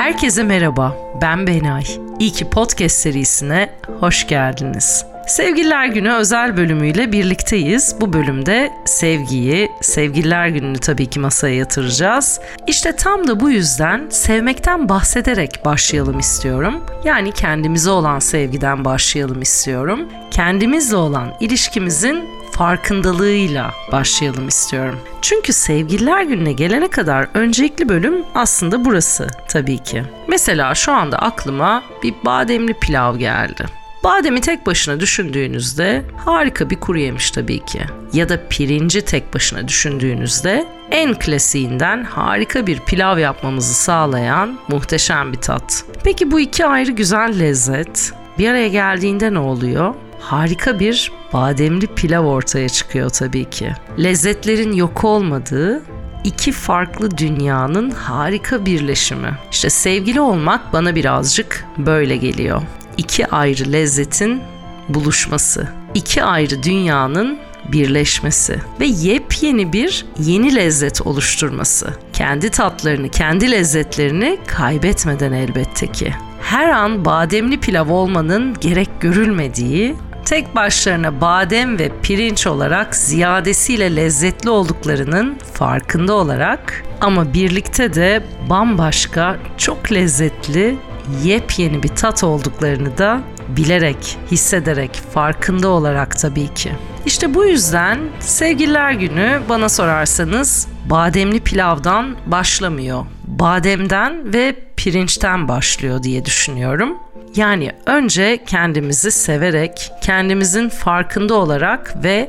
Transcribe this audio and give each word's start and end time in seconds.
Herkese 0.00 0.42
merhaba, 0.42 0.96
ben 1.22 1.46
Benay. 1.46 1.84
İyi 2.18 2.32
ki 2.32 2.50
podcast 2.50 2.96
serisine 2.96 3.70
hoş 4.00 4.26
geldiniz. 4.26 5.06
Sevgililer 5.26 5.86
Günü 5.86 6.12
özel 6.12 6.56
bölümüyle 6.56 7.12
birlikteyiz. 7.12 7.96
Bu 8.00 8.12
bölümde 8.12 8.72
sevgiyi, 8.84 9.70
sevgililer 9.80 10.48
gününü 10.48 10.78
tabii 10.78 11.06
ki 11.06 11.20
masaya 11.20 11.54
yatıracağız. 11.54 12.40
İşte 12.66 12.96
tam 12.96 13.28
da 13.28 13.40
bu 13.40 13.50
yüzden 13.50 14.08
sevmekten 14.10 14.88
bahsederek 14.88 15.64
başlayalım 15.64 16.18
istiyorum. 16.18 16.84
Yani 17.04 17.32
kendimize 17.32 17.90
olan 17.90 18.18
sevgiden 18.18 18.84
başlayalım 18.84 19.42
istiyorum. 19.42 20.08
Kendimizle 20.30 20.96
olan 20.96 21.34
ilişkimizin 21.40 22.39
farkındalığıyla 22.60 23.74
başlayalım 23.92 24.48
istiyorum. 24.48 24.98
Çünkü 25.22 25.52
sevgililer 25.52 26.22
gününe 26.22 26.52
gelene 26.52 26.88
kadar 26.88 27.28
öncelikli 27.34 27.88
bölüm 27.88 28.24
aslında 28.34 28.84
burası 28.84 29.26
tabii 29.48 29.78
ki. 29.78 30.02
Mesela 30.28 30.74
şu 30.74 30.92
anda 30.92 31.18
aklıma 31.18 31.82
bir 32.02 32.14
bademli 32.24 32.74
pilav 32.74 33.16
geldi. 33.16 33.64
Bademi 34.04 34.40
tek 34.40 34.66
başına 34.66 35.00
düşündüğünüzde 35.00 36.02
harika 36.16 36.70
bir 36.70 36.80
kuru 36.80 36.98
yemiş 36.98 37.30
tabii 37.30 37.64
ki. 37.64 37.80
Ya 38.12 38.28
da 38.28 38.48
pirinci 38.48 39.04
tek 39.04 39.34
başına 39.34 39.68
düşündüğünüzde 39.68 40.66
en 40.90 41.14
klasiğinden 41.18 42.04
harika 42.04 42.66
bir 42.66 42.80
pilav 42.80 43.18
yapmamızı 43.18 43.74
sağlayan 43.74 44.58
muhteşem 44.68 45.32
bir 45.32 45.38
tat. 45.38 45.84
Peki 46.04 46.30
bu 46.30 46.40
iki 46.40 46.66
ayrı 46.66 46.90
güzel 46.90 47.40
lezzet 47.40 48.12
bir 48.38 48.48
araya 48.48 48.68
geldiğinde 48.68 49.34
ne 49.34 49.38
oluyor? 49.38 49.94
Harika 50.20 50.80
bir 50.80 51.12
bademli 51.32 51.86
pilav 51.86 52.24
ortaya 52.24 52.68
çıkıyor 52.68 53.10
tabii 53.10 53.50
ki. 53.50 53.72
Lezzetlerin 53.98 54.72
yok 54.72 55.04
olmadığı 55.04 55.82
iki 56.24 56.52
farklı 56.52 57.18
dünyanın 57.18 57.90
harika 57.90 58.66
birleşimi. 58.66 59.38
İşte 59.52 59.70
sevgili 59.70 60.20
olmak 60.20 60.72
bana 60.72 60.94
birazcık 60.94 61.64
böyle 61.78 62.16
geliyor. 62.16 62.62
İki 62.96 63.26
ayrı 63.26 63.72
lezzetin 63.72 64.42
buluşması. 64.88 65.68
iki 65.94 66.22
ayrı 66.22 66.62
dünyanın 66.62 67.38
birleşmesi 67.72 68.58
ve 68.80 68.86
yepyeni 68.86 69.72
bir 69.72 70.06
yeni 70.18 70.54
lezzet 70.54 71.06
oluşturması. 71.06 71.94
Kendi 72.12 72.50
tatlarını, 72.50 73.08
kendi 73.08 73.50
lezzetlerini 73.50 74.38
kaybetmeden 74.46 75.32
elbette 75.32 75.86
ki. 75.86 76.14
Her 76.42 76.68
an 76.68 77.04
bademli 77.04 77.60
pilav 77.60 77.88
olmanın 77.90 78.56
gerek 78.60 78.88
görülmediği 79.00 79.94
tek 80.24 80.54
başlarına 80.54 81.20
badem 81.20 81.78
ve 81.78 81.90
pirinç 82.02 82.46
olarak 82.46 82.96
ziyadesiyle 82.96 83.96
lezzetli 83.96 84.50
olduklarının 84.50 85.38
farkında 85.54 86.14
olarak 86.14 86.84
ama 87.00 87.34
birlikte 87.34 87.94
de 87.94 88.22
bambaşka, 88.50 89.36
çok 89.58 89.92
lezzetli, 89.92 90.78
yepyeni 91.24 91.82
bir 91.82 91.88
tat 91.88 92.24
olduklarını 92.24 92.98
da 92.98 93.20
bilerek, 93.48 94.18
hissederek, 94.30 95.00
farkında 95.14 95.68
olarak 95.68 96.18
tabii 96.18 96.54
ki. 96.54 96.72
İşte 97.06 97.34
bu 97.34 97.44
yüzden 97.44 97.98
sevgililer 98.20 98.92
günü 98.92 99.40
bana 99.48 99.68
sorarsanız 99.68 100.68
bademli 100.90 101.40
pilavdan 101.40 102.16
başlamıyor. 102.26 103.04
Bademden 103.26 104.32
ve 104.32 104.56
pirinçten 104.76 105.48
başlıyor 105.48 106.02
diye 106.02 106.24
düşünüyorum. 106.24 106.98
Yani 107.36 107.72
önce 107.86 108.44
kendimizi 108.46 109.10
severek, 109.10 109.92
kendimizin 110.02 110.68
farkında 110.68 111.34
olarak 111.34 111.94
ve 112.04 112.28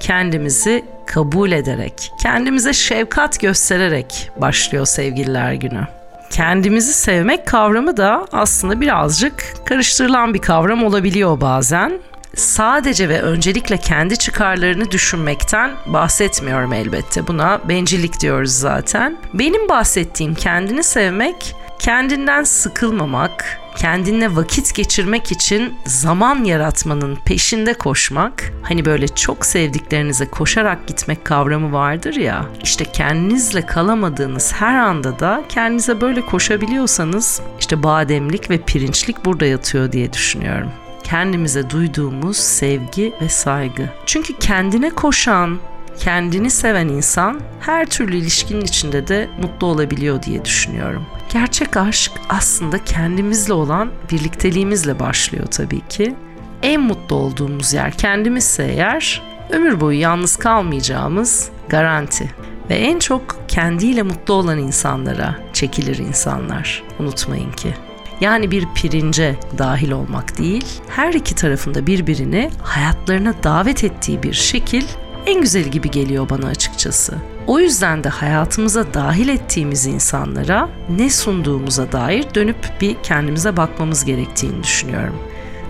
kendimizi 0.00 0.84
kabul 1.06 1.52
ederek, 1.52 2.12
kendimize 2.22 2.72
şefkat 2.72 3.40
göstererek 3.40 4.30
başlıyor 4.36 4.86
sevgililer 4.86 5.52
günü. 5.52 5.86
Kendimizi 6.30 6.92
sevmek 6.92 7.46
kavramı 7.46 7.96
da 7.96 8.26
aslında 8.32 8.80
birazcık 8.80 9.44
karıştırılan 9.64 10.34
bir 10.34 10.38
kavram 10.38 10.84
olabiliyor 10.84 11.40
bazen. 11.40 12.00
Sadece 12.36 13.08
ve 13.08 13.22
öncelikle 13.22 13.76
kendi 13.76 14.16
çıkarlarını 14.16 14.90
düşünmekten 14.90 15.70
bahsetmiyorum 15.86 16.72
elbette. 16.72 17.26
Buna 17.26 17.60
bencillik 17.68 18.20
diyoruz 18.20 18.52
zaten. 18.52 19.16
Benim 19.34 19.68
bahsettiğim 19.68 20.34
kendini 20.34 20.82
sevmek, 20.82 21.54
kendinden 21.82 22.44
sıkılmamak, 22.44 23.60
kendinle 23.76 24.36
vakit 24.36 24.74
geçirmek 24.74 25.32
için 25.32 25.74
zaman 25.86 26.44
yaratmanın 26.44 27.18
peşinde 27.24 27.74
koşmak, 27.74 28.52
hani 28.62 28.84
böyle 28.84 29.08
çok 29.08 29.46
sevdiklerinize 29.46 30.26
koşarak 30.26 30.86
gitmek 30.86 31.24
kavramı 31.24 31.72
vardır 31.72 32.14
ya, 32.14 32.46
işte 32.62 32.84
kendinizle 32.84 33.66
kalamadığınız 33.66 34.52
her 34.52 34.74
anda 34.74 35.18
da 35.18 35.44
kendinize 35.48 36.00
böyle 36.00 36.20
koşabiliyorsanız 36.26 37.40
işte 37.60 37.82
bademlik 37.82 38.50
ve 38.50 38.58
pirinçlik 38.58 39.24
burada 39.24 39.46
yatıyor 39.46 39.92
diye 39.92 40.12
düşünüyorum 40.12 40.70
kendimize 41.04 41.70
duyduğumuz 41.70 42.36
sevgi 42.36 43.12
ve 43.22 43.28
saygı. 43.28 43.88
Çünkü 44.06 44.38
kendine 44.38 44.90
koşan, 44.90 45.58
kendini 45.98 46.50
seven 46.50 46.88
insan 46.88 47.40
her 47.60 47.86
türlü 47.86 48.16
ilişkinin 48.16 48.60
içinde 48.60 49.08
de 49.08 49.28
mutlu 49.42 49.66
olabiliyor 49.66 50.22
diye 50.22 50.44
düşünüyorum. 50.44 51.06
Gerçek 51.32 51.76
aşk 51.76 52.12
aslında 52.28 52.84
kendimizle 52.84 53.52
olan 53.52 53.90
birlikteliğimizle 54.12 54.98
başlıyor 54.98 55.46
tabii 55.46 55.88
ki. 55.88 56.14
En 56.62 56.80
mutlu 56.80 57.16
olduğumuz 57.16 57.72
yer 57.72 57.92
kendimizse 57.92 58.64
eğer 58.64 59.22
ömür 59.50 59.80
boyu 59.80 60.00
yalnız 60.00 60.36
kalmayacağımız 60.36 61.48
garanti. 61.68 62.34
Ve 62.70 62.74
en 62.74 62.98
çok 62.98 63.36
kendiyle 63.48 64.02
mutlu 64.02 64.34
olan 64.34 64.58
insanlara 64.58 65.36
çekilir 65.52 65.98
insanlar. 65.98 66.82
Unutmayın 66.98 67.52
ki. 67.52 67.74
Yani 68.20 68.50
bir 68.50 68.66
pirince 68.74 69.36
dahil 69.58 69.90
olmak 69.90 70.38
değil, 70.38 70.64
her 70.88 71.12
iki 71.12 71.34
tarafında 71.34 71.86
birbirini 71.86 72.50
hayatlarına 72.62 73.34
davet 73.42 73.84
ettiği 73.84 74.22
bir 74.22 74.32
şekil 74.32 74.84
en 75.26 75.40
güzel 75.40 75.64
gibi 75.64 75.90
geliyor 75.90 76.30
bana 76.30 76.46
açıkçası. 76.46 77.14
O 77.46 77.58
yüzden 77.60 78.04
de 78.04 78.08
hayatımıza 78.08 78.94
dahil 78.94 79.28
ettiğimiz 79.28 79.86
insanlara 79.86 80.68
ne 80.90 81.10
sunduğumuza 81.10 81.92
dair 81.92 82.34
dönüp 82.34 82.56
bir 82.80 82.96
kendimize 83.02 83.56
bakmamız 83.56 84.04
gerektiğini 84.04 84.62
düşünüyorum. 84.62 85.18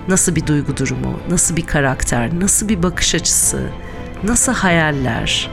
Nasıl 0.08 0.34
bir 0.34 0.46
duygu 0.46 0.76
durumu, 0.76 1.20
nasıl 1.30 1.56
bir 1.56 1.66
karakter, 1.66 2.40
nasıl 2.40 2.68
bir 2.68 2.82
bakış 2.82 3.14
açısı, 3.14 3.68
nasıl 4.24 4.52
hayaller, 4.52 5.50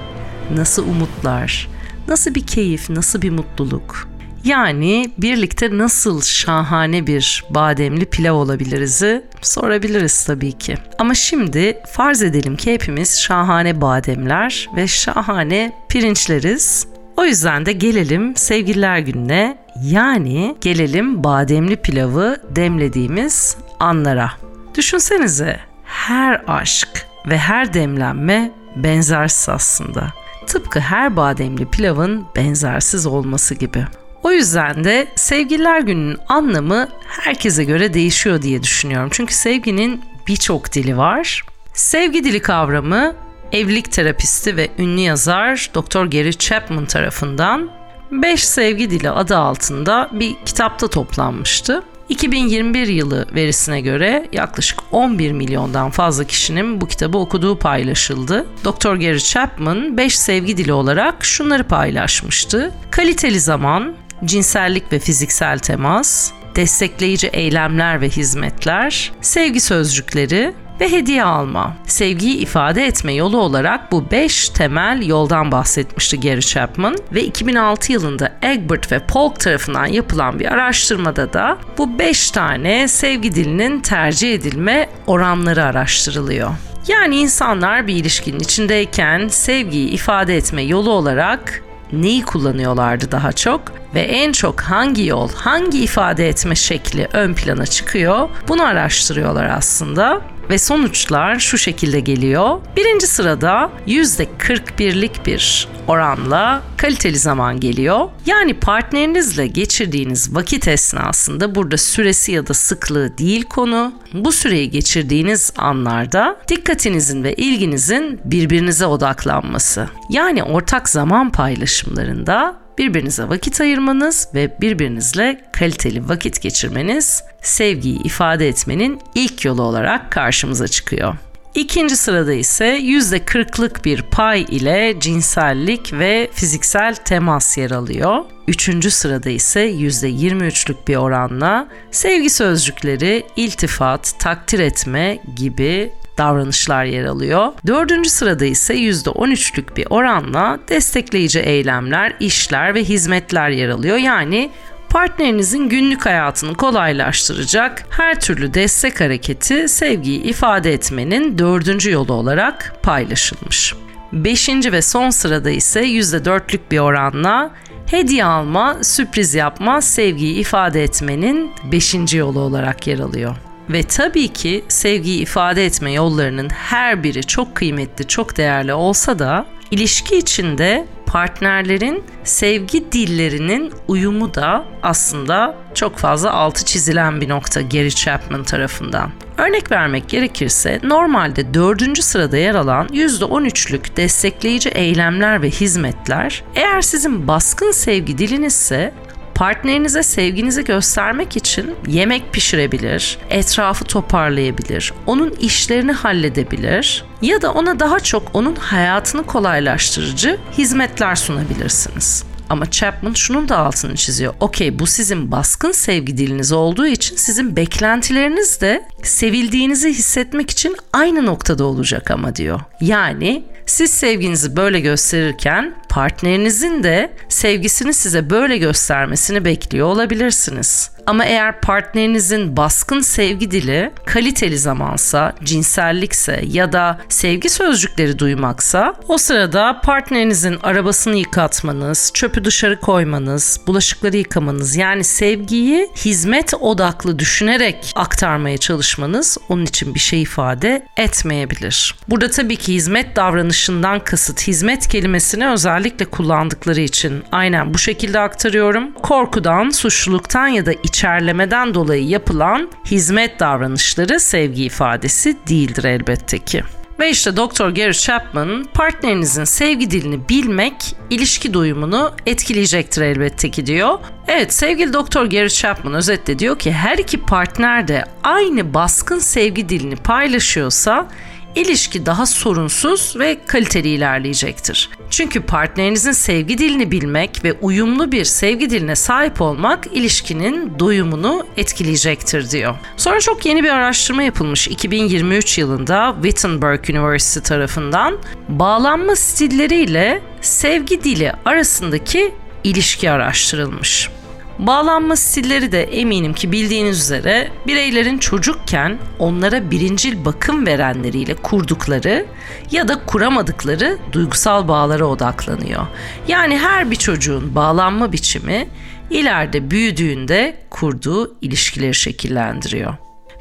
nasıl 0.55 0.87
umutlar, 0.87 1.69
nasıl 2.07 2.35
bir 2.35 2.47
keyif, 2.47 2.89
nasıl 2.89 3.21
bir 3.21 3.29
mutluluk. 3.29 4.07
Yani 4.43 5.11
birlikte 5.17 5.77
nasıl 5.77 6.21
şahane 6.21 7.07
bir 7.07 7.45
bademli 7.49 8.05
pilav 8.05 8.33
olabiliriz'i 8.33 9.25
sorabiliriz 9.41 10.25
tabii 10.25 10.51
ki. 10.51 10.75
Ama 10.99 11.13
şimdi 11.13 11.77
farz 11.91 12.21
edelim 12.21 12.55
ki 12.55 12.73
hepimiz 12.73 13.21
şahane 13.21 13.81
bademler 13.81 14.69
ve 14.75 14.87
şahane 14.87 15.73
pirinçleriz. 15.89 16.87
O 17.17 17.25
yüzden 17.25 17.65
de 17.65 17.71
gelelim 17.71 18.35
sevgililer 18.35 18.99
gününe 18.99 19.57
yani 19.83 20.55
gelelim 20.61 21.23
bademli 21.23 21.75
pilavı 21.75 22.37
demlediğimiz 22.55 23.57
anlara. 23.79 24.31
Düşünsenize 24.75 25.59
her 25.83 26.43
aşk 26.47 27.07
ve 27.29 27.37
her 27.37 27.73
demlenme 27.73 28.51
benzersiz 28.75 29.49
aslında. 29.49 30.13
Tıpkı 30.47 30.79
her 30.79 31.15
bademli 31.15 31.65
pilavın 31.65 32.25
benzersiz 32.35 33.05
olması 33.05 33.55
gibi. 33.55 33.85
O 34.29 34.31
yüzden 34.31 34.83
de 34.83 35.07
sevgililer 35.15 35.79
gününün 35.79 36.17
anlamı 36.27 36.87
herkese 37.07 37.63
göre 37.63 37.93
değişiyor 37.93 38.41
diye 38.41 38.63
düşünüyorum. 38.63 39.09
Çünkü 39.11 39.33
sevginin 39.33 40.01
birçok 40.27 40.73
dili 40.73 40.97
var. 40.97 41.43
Sevgi 41.73 42.23
dili 42.23 42.41
kavramı 42.41 43.15
evlilik 43.51 43.91
terapisti 43.91 44.57
ve 44.57 44.69
ünlü 44.77 44.99
yazar 44.99 45.71
Dr. 45.75 46.05
Gary 46.05 46.31
Chapman 46.31 46.85
tarafından 46.85 47.69
5 48.11 48.47
sevgi 48.47 48.89
dili 48.89 49.09
adı 49.09 49.37
altında 49.37 50.09
bir 50.13 50.35
kitapta 50.45 50.87
toplanmıştı. 50.87 51.83
2021 52.09 52.87
yılı 52.87 53.25
verisine 53.35 53.81
göre 53.81 54.27
yaklaşık 54.31 54.79
11 54.91 55.31
milyondan 55.31 55.89
fazla 55.89 56.23
kişinin 56.23 56.81
bu 56.81 56.87
kitabı 56.87 57.17
okuduğu 57.17 57.59
paylaşıldı. 57.59 58.45
Dr. 58.65 58.95
Gary 58.95 59.19
Chapman 59.19 59.97
5 59.97 60.19
sevgi 60.19 60.57
dili 60.57 60.73
olarak 60.73 61.25
şunları 61.25 61.63
paylaşmıştı. 61.63 62.71
Kaliteli 62.91 63.39
zaman, 63.39 63.95
cinsellik 64.25 64.91
ve 64.93 64.99
fiziksel 64.99 65.59
temas, 65.59 66.31
destekleyici 66.55 67.27
eylemler 67.27 68.01
ve 68.01 68.09
hizmetler, 68.09 69.11
sevgi 69.21 69.59
sözcükleri 69.59 70.53
ve 70.79 70.91
hediye 70.91 71.23
alma. 71.23 71.75
Sevgiyi 71.85 72.37
ifade 72.37 72.85
etme 72.85 73.13
yolu 73.13 73.37
olarak 73.37 73.91
bu 73.91 74.11
5 74.11 74.49
temel 74.49 75.07
yoldan 75.07 75.51
bahsetmişti 75.51 76.19
Gary 76.19 76.39
Chapman 76.39 76.95
ve 77.11 77.23
2006 77.23 77.91
yılında 77.91 78.31
Egbert 78.41 78.91
ve 78.91 78.99
Polk 78.99 79.39
tarafından 79.39 79.85
yapılan 79.85 80.39
bir 80.39 80.45
araştırmada 80.45 81.33
da 81.33 81.57
bu 81.77 81.99
5 81.99 82.31
tane 82.31 82.87
sevgi 82.87 83.35
dilinin 83.35 83.79
tercih 83.79 84.33
edilme 84.33 84.89
oranları 85.07 85.63
araştırılıyor. 85.63 86.49
Yani 86.87 87.15
insanlar 87.15 87.87
bir 87.87 87.95
ilişkinin 87.95 88.39
içindeyken 88.39 89.27
sevgiyi 89.27 89.89
ifade 89.89 90.37
etme 90.37 90.61
yolu 90.61 90.91
olarak 90.91 91.63
neyi 91.93 92.21
kullanıyorlardı 92.21 93.11
daha 93.11 93.31
çok 93.31 93.61
ve 93.95 94.01
en 94.01 94.31
çok 94.31 94.61
hangi 94.61 95.05
yol, 95.05 95.29
hangi 95.35 95.83
ifade 95.83 96.29
etme 96.29 96.55
şekli 96.55 97.07
ön 97.13 97.33
plana 97.33 97.65
çıkıyor 97.65 98.29
bunu 98.47 98.63
araştırıyorlar 98.63 99.49
aslında 99.49 100.21
ve 100.49 100.57
sonuçlar 100.57 101.39
şu 101.39 101.57
şekilde 101.57 101.99
geliyor. 101.99 102.57
Birinci 102.77 103.07
sırada 103.07 103.71
%41'lik 103.87 105.25
bir 105.25 105.67
oranla 105.89 106.61
kaliteli 106.77 107.17
zaman 107.17 107.59
geliyor. 107.59 108.09
Yani 108.25 108.53
partnerinizle 108.53 109.47
geçirdiğiniz 109.47 110.35
vakit 110.35 110.67
esnasında 110.67 111.55
burada 111.55 111.77
süresi 111.77 112.31
ya 112.31 112.47
da 112.47 112.53
sıklığı 112.53 113.17
değil 113.17 113.43
konu. 113.43 113.93
Bu 114.13 114.31
süreyi 114.31 114.69
geçirdiğiniz 114.69 115.53
anlarda 115.57 116.37
dikkatinizin 116.47 117.23
ve 117.23 117.33
ilginizin 117.33 118.19
birbirinize 118.25 118.85
odaklanması. 118.85 119.89
Yani 120.09 120.43
ortak 120.43 120.89
zaman 120.89 121.31
paylaşımlarında 121.31 122.55
birbirinize 122.77 123.29
vakit 123.29 123.61
ayırmanız 123.61 124.27
ve 124.33 124.57
birbirinizle 124.61 125.41
kaliteli 125.51 126.09
vakit 126.09 126.41
geçirmeniz 126.41 127.23
sevgiyi 127.41 128.03
ifade 128.03 128.47
etmenin 128.47 128.99
ilk 129.15 129.45
yolu 129.45 129.61
olarak 129.61 130.11
karşımıza 130.11 130.67
çıkıyor. 130.67 131.15
İkinci 131.55 131.95
sırada 131.95 132.33
ise 132.33 132.79
%40'lık 132.79 133.85
bir 133.85 134.01
pay 134.01 134.41
ile 134.41 134.95
cinsellik 134.99 135.93
ve 135.93 136.29
fiziksel 136.33 136.95
temas 136.95 137.57
yer 137.57 137.71
alıyor. 137.71 138.25
Üçüncü 138.47 138.91
sırada 138.91 139.29
ise 139.29 139.71
%23'lük 139.71 140.87
bir 140.87 140.95
oranla 140.95 141.67
sevgi 141.91 142.29
sözcükleri, 142.29 143.23
iltifat, 143.35 144.13
takdir 144.19 144.59
etme 144.59 145.19
gibi 145.35 145.91
davranışlar 146.17 146.85
yer 146.85 147.05
alıyor. 147.05 147.53
Dördüncü 147.67 148.09
sırada 148.09 148.45
ise 148.45 148.75
%13'lük 148.75 149.75
bir 149.75 149.87
oranla 149.89 150.59
destekleyici 150.69 151.39
eylemler, 151.39 152.15
işler 152.19 152.75
ve 152.75 152.83
hizmetler 152.83 153.49
yer 153.49 153.69
alıyor. 153.69 153.97
Yani 153.97 154.49
partnerinizin 154.89 155.69
günlük 155.69 156.05
hayatını 156.05 156.53
kolaylaştıracak 156.55 157.85
her 157.89 158.19
türlü 158.19 158.53
destek 158.53 159.01
hareketi 159.01 159.69
sevgiyi 159.69 160.21
ifade 160.21 160.73
etmenin 160.73 161.37
dördüncü 161.37 161.91
yolu 161.91 162.13
olarak 162.13 162.75
paylaşılmış. 162.83 163.75
Beşinci 164.13 164.71
ve 164.71 164.81
son 164.81 165.09
sırada 165.09 165.49
ise 165.49 165.81
%4'lük 165.81 166.59
bir 166.71 166.79
oranla 166.79 167.51
hediye 167.85 168.25
alma, 168.25 168.77
sürpriz 168.81 169.35
yapma, 169.35 169.81
sevgiyi 169.81 170.35
ifade 170.35 170.83
etmenin 170.83 171.51
beşinci 171.71 172.17
yolu 172.17 172.39
olarak 172.39 172.87
yer 172.87 172.99
alıyor. 172.99 173.35
Ve 173.69 173.83
tabii 173.83 174.27
ki 174.27 174.65
sevgiyi 174.67 175.21
ifade 175.21 175.65
etme 175.65 175.91
yollarının 175.91 176.49
her 176.49 177.03
biri 177.03 177.23
çok 177.23 177.55
kıymetli, 177.55 178.07
çok 178.07 178.37
değerli 178.37 178.73
olsa 178.73 179.19
da 179.19 179.45
ilişki 179.71 180.17
içinde 180.17 180.87
partnerlerin 181.09 182.03
sevgi 182.23 182.91
dillerinin 182.91 183.73
uyumu 183.87 184.33
da 184.33 184.65
aslında 184.83 185.55
çok 185.73 185.97
fazla 185.97 186.31
altı 186.31 186.65
çizilen 186.65 187.21
bir 187.21 187.29
nokta 187.29 187.61
Gary 187.61 187.89
Chapman 187.89 188.43
tarafından. 188.43 189.11
Örnek 189.37 189.71
vermek 189.71 190.09
gerekirse 190.09 190.79
normalde 190.83 191.53
dördüncü 191.53 192.01
sırada 192.01 192.37
yer 192.37 192.55
alan 192.55 192.87
%13'lük 192.87 193.97
destekleyici 193.97 194.69
eylemler 194.69 195.41
ve 195.41 195.49
hizmetler 195.49 196.43
eğer 196.55 196.81
sizin 196.81 197.27
baskın 197.27 197.71
sevgi 197.71 198.17
dilinizse 198.17 198.93
Partnerinize 199.39 200.03
sevginizi 200.03 200.63
göstermek 200.63 201.37
için 201.37 201.75
yemek 201.87 202.33
pişirebilir, 202.33 203.17
etrafı 203.29 203.85
toparlayabilir, 203.85 204.93
onun 205.05 205.29
işlerini 205.29 205.91
halledebilir 205.91 207.05
ya 207.21 207.41
da 207.41 207.51
ona 207.51 207.79
daha 207.79 207.99
çok 207.99 208.23
onun 208.33 208.55
hayatını 208.55 209.25
kolaylaştırıcı 209.25 210.37
hizmetler 210.57 211.15
sunabilirsiniz. 211.15 212.23
Ama 212.49 212.71
Chapman 212.71 213.13
şunun 213.13 213.49
da 213.49 213.57
altını 213.57 213.95
çiziyor. 213.95 214.33
Okey 214.39 214.79
bu 214.79 214.87
sizin 214.87 215.31
baskın 215.31 215.71
sevgi 215.71 216.17
diliniz 216.17 216.51
olduğu 216.51 216.87
için 216.87 217.15
sizin 217.15 217.55
beklentileriniz 217.55 218.61
de 218.61 218.87
sevildiğinizi 219.03 219.89
hissetmek 219.89 220.49
için 220.49 220.77
aynı 220.93 221.25
noktada 221.25 221.63
olacak 221.63 222.11
ama 222.11 222.35
diyor. 222.35 222.59
Yani 222.81 223.43
siz 223.69 223.91
sevginizi 223.91 224.55
böyle 224.55 224.79
gösterirken 224.79 225.75
partnerinizin 225.89 226.83
de 226.83 227.13
sevgisini 227.29 227.93
size 227.93 228.29
böyle 228.29 228.57
göstermesini 228.57 229.45
bekliyor 229.45 229.87
olabilirsiniz. 229.87 230.91
Ama 231.09 231.25
eğer 231.25 231.61
partnerinizin 231.61 232.57
baskın 232.57 233.01
sevgi 233.01 233.51
dili 233.51 233.91
kaliteli 234.05 234.57
zamansa, 234.57 235.33
cinsellikse 235.43 236.43
ya 236.47 236.73
da 236.73 236.99
sevgi 237.09 237.49
sözcükleri 237.49 238.19
duymaksa 238.19 238.93
o 239.07 239.17
sırada 239.17 239.81
partnerinizin 239.81 240.57
arabasını 240.63 241.15
yıkatmanız, 241.15 242.11
çöpü 242.13 242.45
dışarı 242.45 242.79
koymanız, 242.79 243.61
bulaşıkları 243.67 244.17
yıkamanız 244.17 244.75
yani 244.75 245.03
sevgiyi 245.03 245.89
hizmet 245.95 246.53
odaklı 246.53 247.19
düşünerek 247.19 247.91
aktarmaya 247.95 248.57
çalışmanız 248.57 249.37
onun 249.49 249.65
için 249.65 249.95
bir 249.95 249.99
şey 249.99 250.21
ifade 250.21 250.85
etmeyebilir. 250.97 251.95
Burada 252.09 252.29
tabii 252.29 252.55
ki 252.55 252.73
hizmet 252.73 253.15
davranışından 253.15 253.99
kasıt 253.99 254.47
hizmet 254.47 254.87
kelimesini 254.87 255.47
özellikle 255.47 256.05
kullandıkları 256.05 256.81
için 256.81 257.23
aynen 257.31 257.73
bu 257.73 257.77
şekilde 257.77 258.19
aktarıyorum. 258.19 258.93
Korkudan, 258.93 259.69
suçluluktan 259.69 260.47
ya 260.47 260.65
da 260.65 260.73
iç 260.73 260.98
içerlemeden 260.99 261.73
dolayı 261.73 262.07
yapılan 262.07 262.69
hizmet 262.85 263.39
davranışları 263.39 264.19
sevgi 264.19 264.63
ifadesi 264.63 265.37
değildir 265.49 265.83
elbette 265.83 266.39
ki. 266.39 266.63
Ve 266.99 267.09
işte 267.09 267.37
Dr. 267.37 267.69
Gary 267.69 267.91
Chapman 267.91 268.65
partnerinizin 268.73 269.43
sevgi 269.43 269.91
dilini 269.91 270.29
bilmek 270.29 270.95
ilişki 271.09 271.53
duyumunu 271.53 272.11
etkileyecektir 272.25 273.01
elbette 273.01 273.51
ki 273.51 273.65
diyor. 273.65 273.99
Evet 274.27 274.53
sevgili 274.53 274.93
Dr. 274.93 275.25
Gary 275.25 275.47
Chapman 275.47 275.93
özetle 275.93 276.39
diyor 276.39 276.59
ki 276.59 276.71
her 276.71 276.97
iki 276.97 277.21
partner 277.21 277.87
de 277.87 278.03
aynı 278.23 278.73
baskın 278.73 279.19
sevgi 279.19 279.69
dilini 279.69 279.95
paylaşıyorsa 279.95 281.07
ilişki 281.55 282.05
daha 282.05 282.25
sorunsuz 282.25 283.15
ve 283.19 283.37
kaliteli 283.47 283.87
ilerleyecektir. 283.87 284.89
Çünkü 285.09 285.41
partnerinizin 285.41 286.11
sevgi 286.11 286.57
dilini 286.57 286.91
bilmek 286.91 287.43
ve 287.43 287.53
uyumlu 287.53 288.11
bir 288.11 288.25
sevgi 288.25 288.69
diline 288.69 288.95
sahip 288.95 289.41
olmak 289.41 289.87
ilişkinin 289.93 290.79
doyumunu 290.79 291.45
etkileyecektir 291.57 292.51
diyor. 292.51 292.75
Sonra 292.97 293.19
çok 293.19 293.45
yeni 293.45 293.63
bir 293.63 293.69
araştırma 293.69 294.23
yapılmış 294.23 294.67
2023 294.67 295.57
yılında 295.57 296.15
Wittenberg 296.23 296.89
Üniversitesi 296.89 297.43
tarafından 297.43 298.17
bağlanma 298.49 299.15
stilleriyle 299.15 300.21
sevgi 300.41 301.03
dili 301.03 301.31
arasındaki 301.45 302.33
ilişki 302.63 303.11
araştırılmış. 303.11 304.09
Bağlanma 304.59 305.15
stilleri 305.15 305.71
de 305.71 305.83
eminim 305.83 306.33
ki 306.33 306.51
bildiğiniz 306.51 306.99
üzere 306.99 307.51
bireylerin 307.67 308.17
çocukken 308.17 308.97
onlara 309.19 309.71
birincil 309.71 310.25
bakım 310.25 310.67
verenleriyle 310.67 311.35
kurdukları 311.35 312.25
ya 312.71 312.87
da 312.87 313.05
kuramadıkları 313.05 313.97
duygusal 314.11 314.67
bağlara 314.67 315.05
odaklanıyor. 315.05 315.87
Yani 316.27 316.57
her 316.57 316.91
bir 316.91 316.95
çocuğun 316.95 317.55
bağlanma 317.55 318.11
biçimi 318.11 318.67
ileride 319.09 319.71
büyüdüğünde 319.71 320.55
kurduğu 320.69 321.37
ilişkileri 321.41 321.93
şekillendiriyor. 321.93 322.93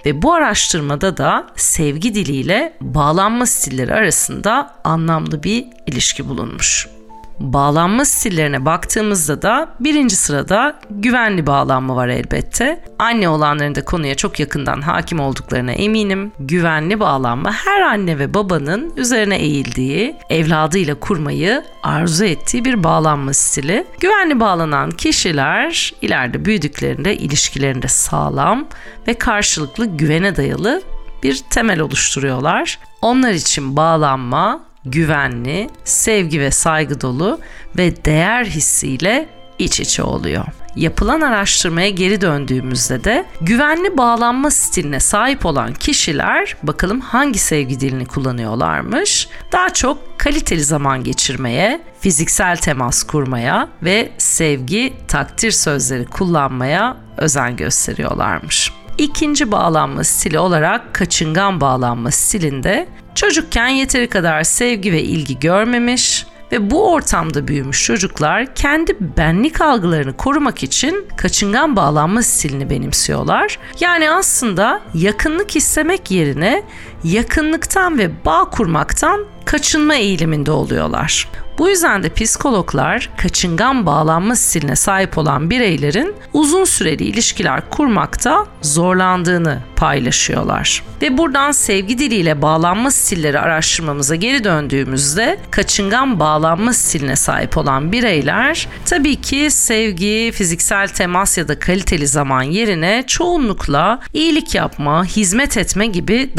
Ve 0.06 0.22
bu 0.22 0.34
araştırmada 0.34 1.16
da 1.16 1.46
sevgi 1.56 2.14
diliyle 2.14 2.72
bağlanma 2.80 3.46
stilleri 3.46 3.94
arasında 3.94 4.75
anlamlı 4.84 5.42
bir 5.42 5.66
ilişki 5.87 6.28
bulunmuş. 6.28 6.98
Bağlanma 7.40 8.04
stillerine 8.04 8.64
baktığımızda 8.64 9.42
da 9.42 9.68
birinci 9.80 10.16
sırada 10.16 10.80
güvenli 10.90 11.47
bağlanma 11.47 11.97
var 11.97 12.09
elbette. 12.09 12.85
Anne 12.99 13.28
olanların 13.28 13.75
da 13.75 13.85
konuya 13.85 14.14
çok 14.14 14.40
yakından 14.40 14.80
hakim 14.80 15.21
olduklarına 15.21 15.73
eminim. 15.73 16.33
Güvenli 16.38 17.00
bağlanma 17.00 17.52
her 17.52 17.80
anne 17.80 18.18
ve 18.18 18.35
babanın 18.35 18.92
üzerine 18.97 19.37
eğildiği, 19.37 20.16
evladıyla 20.30 20.95
kurmayı 20.95 21.64
arzu 21.83 22.25
ettiği 22.25 22.64
bir 22.64 22.85
bağlanma 22.85 23.33
stili. 23.35 23.87
Güvenli 24.00 24.40
bağlanan 24.40 24.90
kişiler 24.90 25.95
ileride 26.02 26.45
büyüdüklerinde 26.45 27.16
ilişkilerinde 27.16 27.88
sağlam 27.88 28.66
ve 29.09 29.14
karşılıklı 29.14 29.87
güvene 29.87 30.37
dayalı 30.37 30.83
bir 31.23 31.42
temel 31.50 31.80
oluşturuyorlar. 31.80 32.78
Onlar 33.02 33.33
için 33.33 33.76
bağlanma 33.76 34.67
güvenli, 34.85 35.70
sevgi 35.85 36.40
ve 36.40 36.50
saygı 36.50 37.00
dolu 37.00 37.40
ve 37.76 38.04
değer 38.04 38.44
hissiyle 38.44 39.28
iç 39.58 39.80
içe 39.80 40.02
oluyor. 40.02 40.44
Yapılan 40.76 41.20
araştırmaya 41.20 41.90
geri 41.90 42.20
döndüğümüzde 42.20 43.04
de 43.04 43.25
güvenli 43.40 43.99
bağlanma 43.99 44.50
stiline 44.50 45.00
sahip 45.00 45.47
olan 45.47 45.75
kişiler 45.75 46.56
bakalım 46.62 47.00
hangi 47.00 47.38
sevgi 47.38 47.80
dilini 47.80 48.06
kullanıyorlarmış? 48.06 49.28
Daha 49.52 49.70
çok 49.70 50.18
kaliteli 50.18 50.64
zaman 50.64 51.04
geçirmeye, 51.04 51.80
fiziksel 52.00 52.56
temas 52.56 53.02
kurmaya 53.02 53.68
ve 53.82 54.12
sevgi, 54.18 54.92
takdir 55.08 55.50
sözleri 55.50 56.04
kullanmaya 56.04 56.97
özen 57.16 57.56
gösteriyorlarmış. 57.56 58.73
İkinci 58.99 59.52
bağlanma 59.52 60.04
stili 60.04 60.38
olarak 60.38 60.94
kaçıngan 60.94 61.61
bağlanma 61.61 62.11
stilinde 62.11 62.88
çocukken 63.18 63.68
yeteri 63.68 64.08
kadar 64.08 64.42
sevgi 64.42 64.92
ve 64.92 65.02
ilgi 65.02 65.38
görmemiş 65.38 66.26
ve 66.52 66.70
bu 66.70 66.92
ortamda 66.92 67.48
büyümüş 67.48 67.84
çocuklar 67.84 68.54
kendi 68.54 68.96
benlik 69.16 69.60
algılarını 69.60 70.16
korumak 70.16 70.62
için 70.62 71.06
kaçıngan 71.16 71.76
bağlanma 71.76 72.22
stilini 72.22 72.70
benimsiyorlar. 72.70 73.58
Yani 73.80 74.10
aslında 74.10 74.80
yakınlık 74.94 75.56
istemek 75.56 76.10
yerine 76.10 76.62
yakınlıktan 77.05 77.99
ve 77.99 78.11
bağ 78.25 78.45
kurmaktan 78.50 79.26
kaçınma 79.45 79.95
eğiliminde 79.95 80.50
oluyorlar. 80.50 81.28
Bu 81.59 81.69
yüzden 81.69 82.02
de 82.02 82.09
psikologlar 82.09 83.11
kaçıngan 83.17 83.87
bağlanma 83.87 84.37
stiline 84.37 84.76
sahip 84.76 85.19
olan 85.19 85.50
bireylerin 85.50 86.14
uzun 86.33 86.64
süreli 86.64 87.05
ilişkiler 87.05 87.71
kurmakta 87.71 88.47
zorlandığını 88.62 89.59
paylaşıyorlar. 89.76 90.83
Ve 91.02 91.19
buradan 91.19 91.52
sevgi 91.52 91.99
diliyle 91.99 92.43
bağlanma 92.43 92.90
stilleri 92.90 93.40
araştırmamıza 93.40 94.14
geri 94.14 94.45
döndüğümüzde 94.45 95.38
kaçıngan 95.50 96.21
bağlanma 96.21 96.73
stiline 96.73 97.17
sahip 97.17 97.57
olan 97.57 97.93
bireyler 97.93 98.69
tabii 98.85 99.17
ki 99.17 99.50
sevgi, 99.50 100.33
fiziksel 100.35 100.88
temas 100.88 101.38
ya 101.38 101.49
da 101.49 101.59
kaliteli 101.59 102.07
zaman 102.07 102.43
yerine 102.43 103.05
çoğunlukla 103.07 104.00
iyilik 104.12 104.55
yapma, 104.55 105.05
hizmet 105.05 105.57
etme 105.57 105.87
gibi 105.87 106.31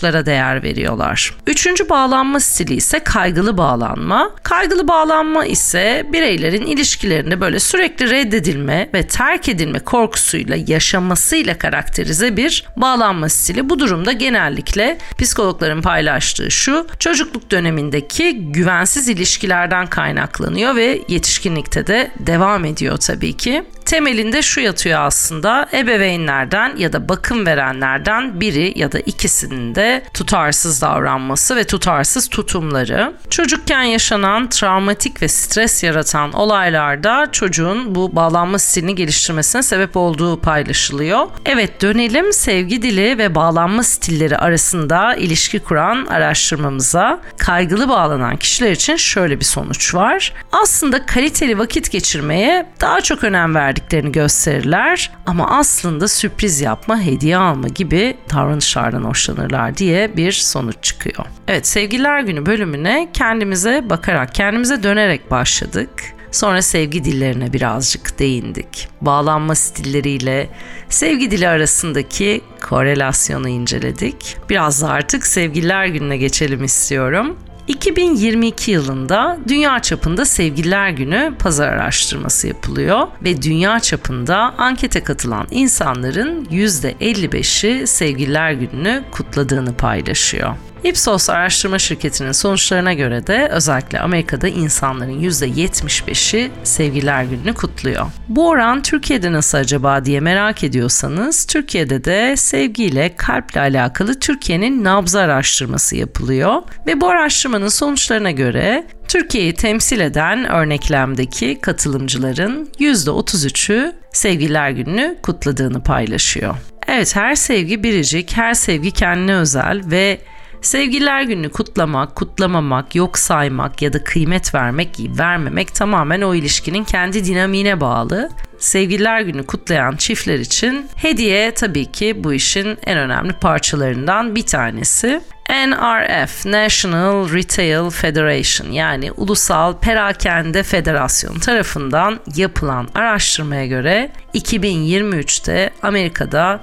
davranışlara 0.00 0.26
değer 0.26 0.62
veriyorlar. 0.62 1.34
Üçüncü 1.46 1.88
bağlanma 1.88 2.40
stili 2.40 2.74
ise 2.74 2.98
kaygılı 2.98 3.58
bağlanma. 3.58 4.30
Kaygılı 4.42 4.88
bağlanma 4.88 5.44
ise 5.46 6.06
bireylerin 6.12 6.66
ilişkilerinde 6.66 7.40
böyle 7.40 7.60
sürekli 7.60 8.10
reddedilme 8.10 8.90
ve 8.94 9.06
terk 9.06 9.48
edilme 9.48 9.78
korkusuyla 9.78 10.56
yaşamasıyla 10.66 11.58
karakterize 11.58 12.36
bir 12.36 12.64
bağlanma 12.76 13.28
stili. 13.28 13.68
Bu 13.68 13.78
durumda 13.78 14.12
genellikle 14.12 14.98
psikologların 15.18 15.82
paylaştığı 15.82 16.50
şu 16.50 16.86
çocukluk 16.98 17.50
dönemindeki 17.50 18.52
güvensiz 18.52 19.08
ilişkilerden 19.08 19.86
kaynaklanıyor 19.86 20.76
ve 20.76 21.00
yetişkinlikte 21.08 21.86
de 21.86 22.10
devam 22.18 22.64
ediyor 22.64 22.96
tabii 22.96 23.36
ki. 23.36 23.64
Temelinde 23.90 24.42
şu 24.42 24.60
yatıyor 24.60 25.00
aslında 25.00 25.68
ebeveynlerden 25.72 26.76
ya 26.76 26.92
da 26.92 27.08
bakım 27.08 27.46
verenlerden 27.46 28.40
biri 28.40 28.78
ya 28.78 28.92
da 28.92 28.98
ikisinin 28.98 29.74
de 29.74 30.04
tutarsız 30.14 30.82
davranması 30.82 31.56
ve 31.56 31.64
tutarsız 31.64 32.28
tutumları. 32.28 33.12
Çocukken 33.30 33.82
yaşanan 33.82 34.48
travmatik 34.48 35.22
ve 35.22 35.28
stres 35.28 35.82
yaratan 35.82 36.32
olaylarda 36.32 37.28
çocuğun 37.32 37.94
bu 37.94 38.16
bağlanma 38.16 38.58
stilini 38.58 38.94
geliştirmesine 38.94 39.62
sebep 39.62 39.96
olduğu 39.96 40.40
paylaşılıyor. 40.40 41.26
Evet 41.46 41.82
dönelim 41.82 42.32
sevgi 42.32 42.82
dili 42.82 43.18
ve 43.18 43.34
bağlanma 43.34 43.82
stilleri 43.82 44.38
arasında 44.38 45.14
ilişki 45.14 45.58
kuran 45.58 46.06
araştırmamıza. 46.06 47.20
Kaygılı 47.38 47.88
bağlanan 47.88 48.36
kişiler 48.36 48.70
için 48.72 48.96
şöyle 48.96 49.40
bir 49.40 49.44
sonuç 49.44 49.94
var. 49.94 50.32
Aslında 50.52 51.06
kaliteli 51.06 51.58
vakit 51.58 51.90
geçirmeye 51.90 52.66
daha 52.80 53.00
çok 53.00 53.24
önem 53.24 53.54
verdik 53.54 53.79
verdiklerini 53.80 54.12
gösterirler 54.12 55.10
ama 55.26 55.58
aslında 55.58 56.08
sürpriz 56.08 56.60
yapma, 56.60 57.00
hediye 57.00 57.36
alma 57.36 57.68
gibi 57.68 58.16
davranışlardan 58.34 59.04
hoşlanırlar 59.04 59.76
diye 59.76 60.16
bir 60.16 60.32
sonuç 60.32 60.76
çıkıyor. 60.82 61.26
Evet 61.48 61.66
Sevgililer 61.66 62.20
Günü 62.20 62.46
bölümüne 62.46 63.08
kendimize 63.12 63.90
bakarak, 63.90 64.34
kendimize 64.34 64.82
dönerek 64.82 65.30
başladık. 65.30 65.90
Sonra 66.32 66.62
sevgi 66.62 67.04
dillerine 67.04 67.52
birazcık 67.52 68.18
değindik. 68.18 68.88
Bağlanma 69.00 69.54
stilleriyle 69.54 70.48
sevgi 70.88 71.30
dili 71.30 71.48
arasındaki 71.48 72.40
korelasyonu 72.68 73.48
inceledik. 73.48 74.36
Biraz 74.50 74.82
da 74.82 74.88
artık 74.88 75.26
sevgililer 75.26 75.86
gününe 75.86 76.16
geçelim 76.16 76.64
istiyorum. 76.64 77.36
2022 77.68 78.70
yılında 78.70 79.38
dünya 79.48 79.82
çapında 79.82 80.24
Sevgililer 80.24 80.90
Günü 80.90 81.34
pazar 81.38 81.68
araştırması 81.68 82.48
yapılıyor 82.48 83.06
ve 83.24 83.42
dünya 83.42 83.80
çapında 83.80 84.36
ankete 84.58 85.04
katılan 85.04 85.46
insanların 85.50 86.44
%55'i 86.44 87.86
Sevgililer 87.86 88.52
Günü'nü 88.52 89.04
kutladığını 89.10 89.76
paylaşıyor. 89.76 90.54
Ipsos 90.84 91.30
araştırma 91.30 91.78
şirketinin 91.78 92.32
sonuçlarına 92.32 92.92
göre 92.92 93.26
de 93.26 93.48
özellikle 93.52 94.00
Amerika'da 94.00 94.48
insanların 94.48 95.20
%75'i 95.20 96.50
sevgililer 96.64 97.24
gününü 97.24 97.54
kutluyor. 97.54 98.06
Bu 98.28 98.48
oran 98.48 98.82
Türkiye'de 98.82 99.32
nasıl 99.32 99.58
acaba 99.58 100.04
diye 100.04 100.20
merak 100.20 100.64
ediyorsanız 100.64 101.46
Türkiye'de 101.46 102.04
de 102.04 102.36
sevgiyle 102.36 103.16
kalple 103.16 103.60
alakalı 103.60 104.20
Türkiye'nin 104.20 104.84
nabzı 104.84 105.20
araştırması 105.20 105.96
yapılıyor 105.96 106.62
ve 106.86 107.00
bu 107.00 107.08
araştırmanın 107.08 107.68
sonuçlarına 107.68 108.30
göre 108.30 108.86
Türkiye'yi 109.08 109.54
temsil 109.54 110.00
eden 110.00 110.44
örneklemdeki 110.50 111.60
katılımcıların 111.60 112.68
%33'ü 112.78 113.92
Sevgililer 114.12 114.70
Günü'nü 114.70 115.16
kutladığını 115.22 115.82
paylaşıyor. 115.82 116.56
Evet 116.88 117.16
her 117.16 117.34
sevgi 117.34 117.82
biricik, 117.82 118.36
her 118.36 118.54
sevgi 118.54 118.90
kendine 118.90 119.34
özel 119.34 119.82
ve 119.84 120.20
Sevgililer 120.62 121.22
gününü 121.22 121.50
kutlamak, 121.50 122.16
kutlamamak, 122.16 122.94
yok 122.94 123.18
saymak 123.18 123.82
ya 123.82 123.92
da 123.92 124.04
kıymet 124.04 124.54
vermek, 124.54 124.88
vermemek 125.18 125.74
tamamen 125.74 126.20
o 126.20 126.34
ilişkinin 126.34 126.84
kendi 126.84 127.24
dinamiğine 127.24 127.80
bağlı. 127.80 128.30
Sevgililer 128.58 129.20
günü 129.20 129.46
kutlayan 129.46 129.96
çiftler 129.96 130.38
için 130.38 130.86
hediye 130.96 131.54
tabii 131.54 131.92
ki 131.92 132.24
bu 132.24 132.32
işin 132.32 132.78
en 132.86 132.98
önemli 132.98 133.32
parçalarından 133.32 134.34
bir 134.36 134.46
tanesi. 134.46 135.20
NRF 135.50 136.46
National 136.46 137.32
Retail 137.32 137.90
Federation 137.90 138.70
yani 138.70 139.12
Ulusal 139.12 139.78
Perakende 139.78 140.62
Federasyonu 140.62 141.40
tarafından 141.40 142.20
yapılan 142.36 142.88
araştırmaya 142.94 143.66
göre 143.66 144.10
2023'te 144.34 145.70
Amerika'da 145.82 146.60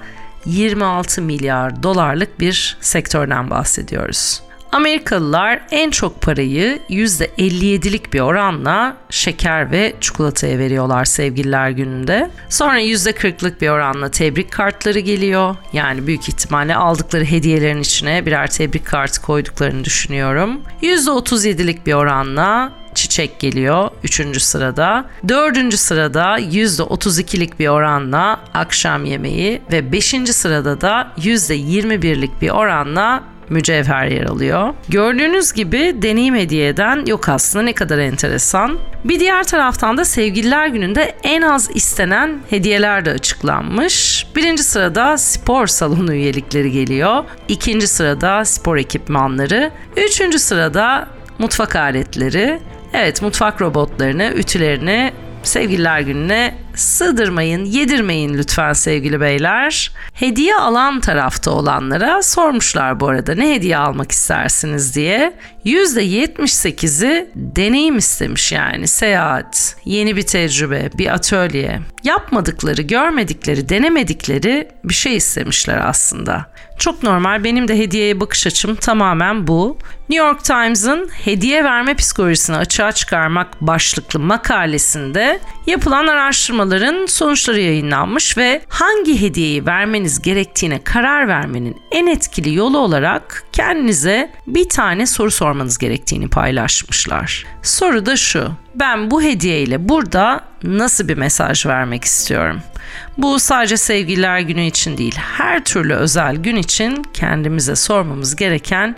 26 0.48 1.22
milyar 1.22 1.82
dolarlık 1.82 2.40
bir 2.40 2.76
sektörden 2.80 3.50
bahsediyoruz. 3.50 4.42
Amerikalılar 4.72 5.60
en 5.70 5.90
çok 5.90 6.20
parayı 6.20 6.78
%57'lik 6.90 8.12
bir 8.12 8.20
oranla 8.20 8.96
şeker 9.10 9.70
ve 9.70 9.94
çikolataya 10.00 10.58
veriyorlar 10.58 11.04
sevgililer 11.04 11.70
gününde. 11.70 12.30
Sonra 12.48 12.80
%40'lık 12.80 13.60
bir 13.60 13.68
oranla 13.68 14.10
tebrik 14.10 14.52
kartları 14.52 14.98
geliyor. 14.98 15.56
Yani 15.72 16.06
büyük 16.06 16.28
ihtimalle 16.28 16.76
aldıkları 16.76 17.24
hediyelerin 17.24 17.80
içine 17.80 18.26
birer 18.26 18.50
tebrik 18.50 18.86
kartı 18.86 19.22
koyduklarını 19.22 19.84
düşünüyorum. 19.84 20.60
%37'lik 20.82 21.86
bir 21.86 21.92
oranla 21.92 22.72
çiçek 22.94 23.38
geliyor 23.38 23.90
3. 24.04 24.42
sırada. 24.42 25.04
4. 25.28 25.74
sırada 25.74 26.38
%32'lik 26.38 27.58
bir 27.58 27.68
oranla 27.68 28.40
akşam 28.54 29.04
yemeği 29.04 29.62
ve 29.72 29.92
5. 29.92 30.14
sırada 30.24 30.80
da 30.80 31.12
%21'lik 31.18 32.42
bir 32.42 32.50
oranla 32.50 33.22
mücevher 33.50 34.06
yer 34.06 34.24
alıyor. 34.24 34.74
Gördüğünüz 34.88 35.52
gibi 35.52 35.96
deneyim 36.02 36.34
hediye 36.34 36.74
yok 37.06 37.28
aslında 37.28 37.64
ne 37.64 37.72
kadar 37.72 37.98
enteresan. 37.98 38.78
Bir 39.04 39.20
diğer 39.20 39.44
taraftan 39.44 39.96
da 39.96 40.04
sevgililer 40.04 40.66
gününde 40.66 41.16
en 41.22 41.42
az 41.42 41.70
istenen 41.74 42.40
hediyeler 42.50 43.04
de 43.04 43.10
açıklanmış. 43.10 44.26
Birinci 44.36 44.62
sırada 44.62 45.18
spor 45.18 45.66
salonu 45.66 46.14
üyelikleri 46.14 46.70
geliyor. 46.70 47.24
İkinci 47.48 47.88
sırada 47.88 48.44
spor 48.44 48.76
ekipmanları. 48.76 49.70
Üçüncü 49.96 50.38
sırada 50.38 51.08
mutfak 51.38 51.76
aletleri. 51.76 52.60
Evet 52.92 53.22
mutfak 53.22 53.60
robotlarını, 53.60 54.32
ütülerini 54.36 55.12
sevgililer 55.42 56.00
gününe 56.00 56.54
sığdırmayın, 56.74 57.64
yedirmeyin 57.64 58.34
lütfen 58.34 58.72
sevgili 58.72 59.20
beyler. 59.20 59.92
Hediye 60.12 60.56
alan 60.56 61.00
tarafta 61.00 61.50
olanlara 61.50 62.22
sormuşlar 62.22 63.00
bu 63.00 63.08
arada 63.08 63.34
ne 63.34 63.54
hediye 63.54 63.76
almak 63.76 64.12
istersiniz 64.12 64.96
diye. 64.96 65.34
%78'i 65.64 67.30
deneyim 67.34 67.98
istemiş 67.98 68.52
yani 68.52 68.88
seyahat, 68.88 69.76
yeni 69.84 70.16
bir 70.16 70.22
tecrübe, 70.22 70.90
bir 70.98 71.14
atölye. 71.14 71.80
Yapmadıkları, 72.04 72.82
görmedikleri, 72.82 73.68
denemedikleri 73.68 74.68
bir 74.84 74.94
şey 74.94 75.16
istemişler 75.16 75.88
aslında. 75.88 76.46
Çok 76.78 77.02
normal 77.02 77.44
benim 77.44 77.68
de 77.68 77.78
hediyeye 77.78 78.20
bakış 78.20 78.46
açım 78.46 78.74
tamamen 78.74 79.46
bu. 79.46 79.78
New 80.08 80.26
York 80.26 80.44
Times'ın 80.44 81.10
hediye 81.24 81.64
verme 81.64 81.94
psikolojisini 81.94 82.56
açığa 82.56 82.92
çıkarmak 82.92 83.60
başlıklı 83.60 84.20
makalesinde 84.20 85.40
yapılan 85.66 86.06
araştırmaların 86.06 87.06
sonuçları 87.06 87.60
yayınlanmış 87.60 88.38
ve 88.38 88.62
hangi 88.68 89.20
hediyeyi 89.20 89.66
vermeniz 89.66 90.22
gerektiğine 90.22 90.82
karar 90.84 91.28
vermenin 91.28 91.76
en 91.92 92.06
etkili 92.06 92.54
yolu 92.54 92.78
olarak 92.78 93.44
kendinize 93.52 94.32
bir 94.46 94.68
tane 94.68 95.06
soru 95.06 95.30
sormanız 95.30 95.78
gerektiğini 95.78 96.28
paylaşmışlar. 96.28 97.46
Soru 97.62 98.06
da 98.06 98.16
şu. 98.16 98.48
Ben 98.74 99.10
bu 99.10 99.22
hediyeyle 99.22 99.88
burada 99.88 100.40
nasıl 100.62 101.08
bir 101.08 101.16
mesaj 101.16 101.66
vermek 101.66 102.04
istiyorum? 102.04 102.60
Bu 103.18 103.38
sadece 103.38 103.76
sevgililer 103.76 104.40
günü 104.40 104.66
için 104.66 104.98
değil, 104.98 105.14
her 105.16 105.64
türlü 105.64 105.94
özel 105.94 106.36
gün 106.36 106.56
için 106.56 107.04
kendimize 107.14 107.76
sormamız 107.76 108.36
gereken 108.36 108.96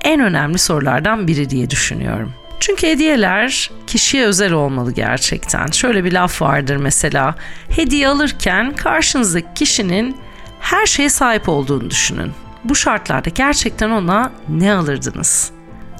en 0.00 0.20
önemli 0.20 0.58
sorulardan 0.58 1.26
biri 1.26 1.50
diye 1.50 1.70
düşünüyorum. 1.70 2.32
Çünkü 2.60 2.86
hediyeler 2.86 3.70
kişiye 3.86 4.26
özel 4.26 4.52
olmalı 4.52 4.92
gerçekten. 4.92 5.66
Şöyle 5.66 6.04
bir 6.04 6.12
laf 6.12 6.42
vardır 6.42 6.76
mesela. 6.76 7.34
Hediye 7.70 8.08
alırken 8.08 8.76
karşınızdaki 8.76 9.48
kişinin 9.54 10.16
her 10.60 10.86
şeye 10.86 11.08
sahip 11.08 11.48
olduğunu 11.48 11.90
düşünün. 11.90 12.32
Bu 12.64 12.74
şartlarda 12.74 13.30
gerçekten 13.30 13.90
ona 13.90 14.32
ne 14.48 14.72
alırdınız? 14.72 15.50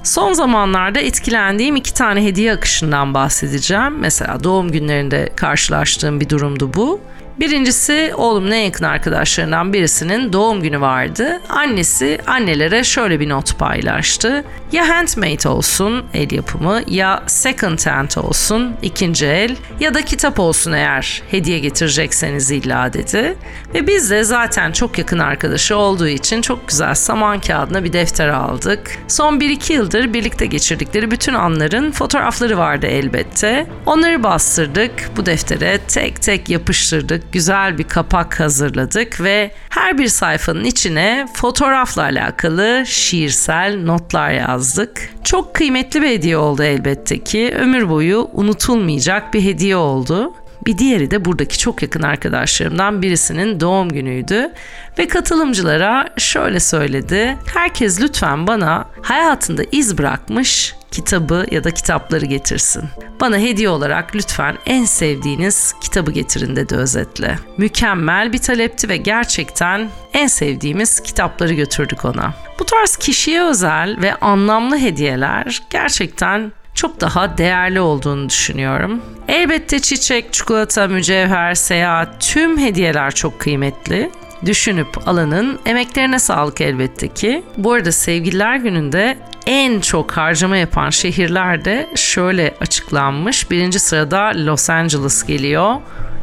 Son 0.04 0.32
zamanlarda 0.32 1.00
etkilendiğim 1.00 1.76
iki 1.76 1.94
tane 1.94 2.24
hediye 2.24 2.52
akışından 2.52 3.14
bahsedeceğim. 3.14 3.98
Mesela 3.98 4.44
doğum 4.44 4.72
günlerinde 4.72 5.32
karşılaştığım 5.36 6.20
bir 6.20 6.28
durumdu 6.28 6.74
bu. 6.74 7.00
Birincisi 7.40 8.12
oğlumun 8.16 8.50
en 8.50 8.64
yakın 8.64 8.84
arkadaşlarından 8.84 9.72
birisinin 9.72 10.32
doğum 10.32 10.62
günü 10.62 10.80
vardı. 10.80 11.40
Annesi 11.48 12.18
annelere 12.26 12.84
şöyle 12.84 13.20
bir 13.20 13.28
not 13.28 13.58
paylaştı. 13.58 14.44
Ya 14.72 14.88
handmade 14.88 15.48
olsun 15.48 16.04
el 16.14 16.32
yapımı 16.32 16.80
ya 16.86 17.22
second 17.26 17.86
hand 17.86 18.10
olsun 18.16 18.76
ikinci 18.82 19.26
el 19.26 19.56
ya 19.80 19.94
da 19.94 20.02
kitap 20.02 20.40
olsun 20.40 20.72
eğer 20.72 21.22
hediye 21.30 21.58
getirecekseniz 21.58 22.50
illa 22.50 22.92
dedi. 22.92 23.36
Ve 23.74 23.86
biz 23.86 24.10
de 24.10 24.24
zaten 24.24 24.72
çok 24.72 24.98
yakın 24.98 25.18
arkadaşı 25.18 25.76
olduğu 25.76 26.08
için 26.08 26.42
çok 26.42 26.68
güzel 26.68 26.94
saman 26.94 27.40
kağıdına 27.40 27.84
bir 27.84 27.92
defter 27.92 28.28
aldık. 28.28 28.98
Son 29.08 29.40
1-2 29.40 29.72
yıldır 29.72 30.12
birlikte 30.12 30.46
geçirdikleri 30.46 31.10
bütün 31.10 31.34
anların 31.34 31.90
fotoğrafları 31.90 32.58
vardı 32.58 32.86
elbette. 32.86 33.66
Onları 33.86 34.22
bastırdık. 34.22 34.92
Bu 35.16 35.26
deftere 35.26 35.78
tek 35.88 36.22
tek 36.22 36.48
yapıştırdık 36.48 37.27
güzel 37.32 37.78
bir 37.78 37.84
kapak 37.84 38.40
hazırladık 38.40 39.20
ve 39.20 39.50
her 39.70 39.98
bir 39.98 40.08
sayfanın 40.08 40.64
içine 40.64 41.26
fotoğrafla 41.34 42.02
alakalı 42.02 42.82
şiirsel 42.86 43.82
notlar 43.84 44.30
yazdık. 44.30 45.10
Çok 45.24 45.54
kıymetli 45.54 46.02
bir 46.02 46.08
hediye 46.08 46.36
oldu 46.36 46.62
elbette 46.62 47.24
ki. 47.24 47.54
Ömür 47.58 47.88
boyu 47.88 48.28
unutulmayacak 48.32 49.34
bir 49.34 49.42
hediye 49.42 49.76
oldu. 49.76 50.34
Bir 50.66 50.78
diğeri 50.78 51.10
de 51.10 51.24
buradaki 51.24 51.58
çok 51.58 51.82
yakın 51.82 52.02
arkadaşlarımdan 52.02 53.02
birisinin 53.02 53.60
doğum 53.60 53.88
günüydü 53.88 54.52
ve 54.98 55.08
katılımcılara 55.08 56.08
şöyle 56.16 56.60
söyledi. 56.60 57.36
Herkes 57.54 58.00
lütfen 58.00 58.46
bana 58.46 58.84
hayatında 59.02 59.62
iz 59.72 59.98
bırakmış 59.98 60.74
kitabı 60.90 61.46
ya 61.50 61.64
da 61.64 61.70
kitapları 61.70 62.26
getirsin. 62.26 62.84
Bana 63.20 63.38
hediye 63.38 63.68
olarak 63.68 64.16
lütfen 64.16 64.58
en 64.66 64.84
sevdiğiniz 64.84 65.74
kitabı 65.80 66.10
getirin 66.12 66.56
dedi 66.56 66.74
özetle. 66.74 67.38
Mükemmel 67.56 68.32
bir 68.32 68.38
talepti 68.38 68.88
ve 68.88 68.96
gerçekten 68.96 69.90
en 70.12 70.26
sevdiğimiz 70.26 71.00
kitapları 71.00 71.54
götürdük 71.54 72.04
ona. 72.04 72.34
Bu 72.58 72.64
tarz 72.64 72.96
kişiye 72.96 73.42
özel 73.42 74.02
ve 74.02 74.14
anlamlı 74.14 74.78
hediyeler 74.78 75.62
gerçekten 75.70 76.52
çok 76.74 77.00
daha 77.00 77.38
değerli 77.38 77.80
olduğunu 77.80 78.28
düşünüyorum. 78.28 79.02
Elbette 79.28 79.78
çiçek, 79.78 80.32
çikolata, 80.32 80.88
mücevher, 80.88 81.54
seyahat 81.54 82.20
tüm 82.20 82.58
hediyeler 82.58 83.10
çok 83.10 83.40
kıymetli 83.40 84.10
düşünüp 84.46 85.08
alanın 85.08 85.58
emeklerine 85.66 86.18
sağlık 86.18 86.60
elbette 86.60 87.08
ki. 87.08 87.42
Bu 87.56 87.72
arada 87.72 87.92
sevgililer 87.92 88.56
gününde 88.56 89.18
en 89.46 89.80
çok 89.80 90.12
harcama 90.12 90.56
yapan 90.56 90.90
şehirler 90.90 91.64
de 91.64 91.88
şöyle 91.94 92.54
açıklanmış. 92.60 93.50
Birinci 93.50 93.78
sırada 93.78 94.32
Los 94.34 94.70
Angeles 94.70 95.26
geliyor. 95.26 95.74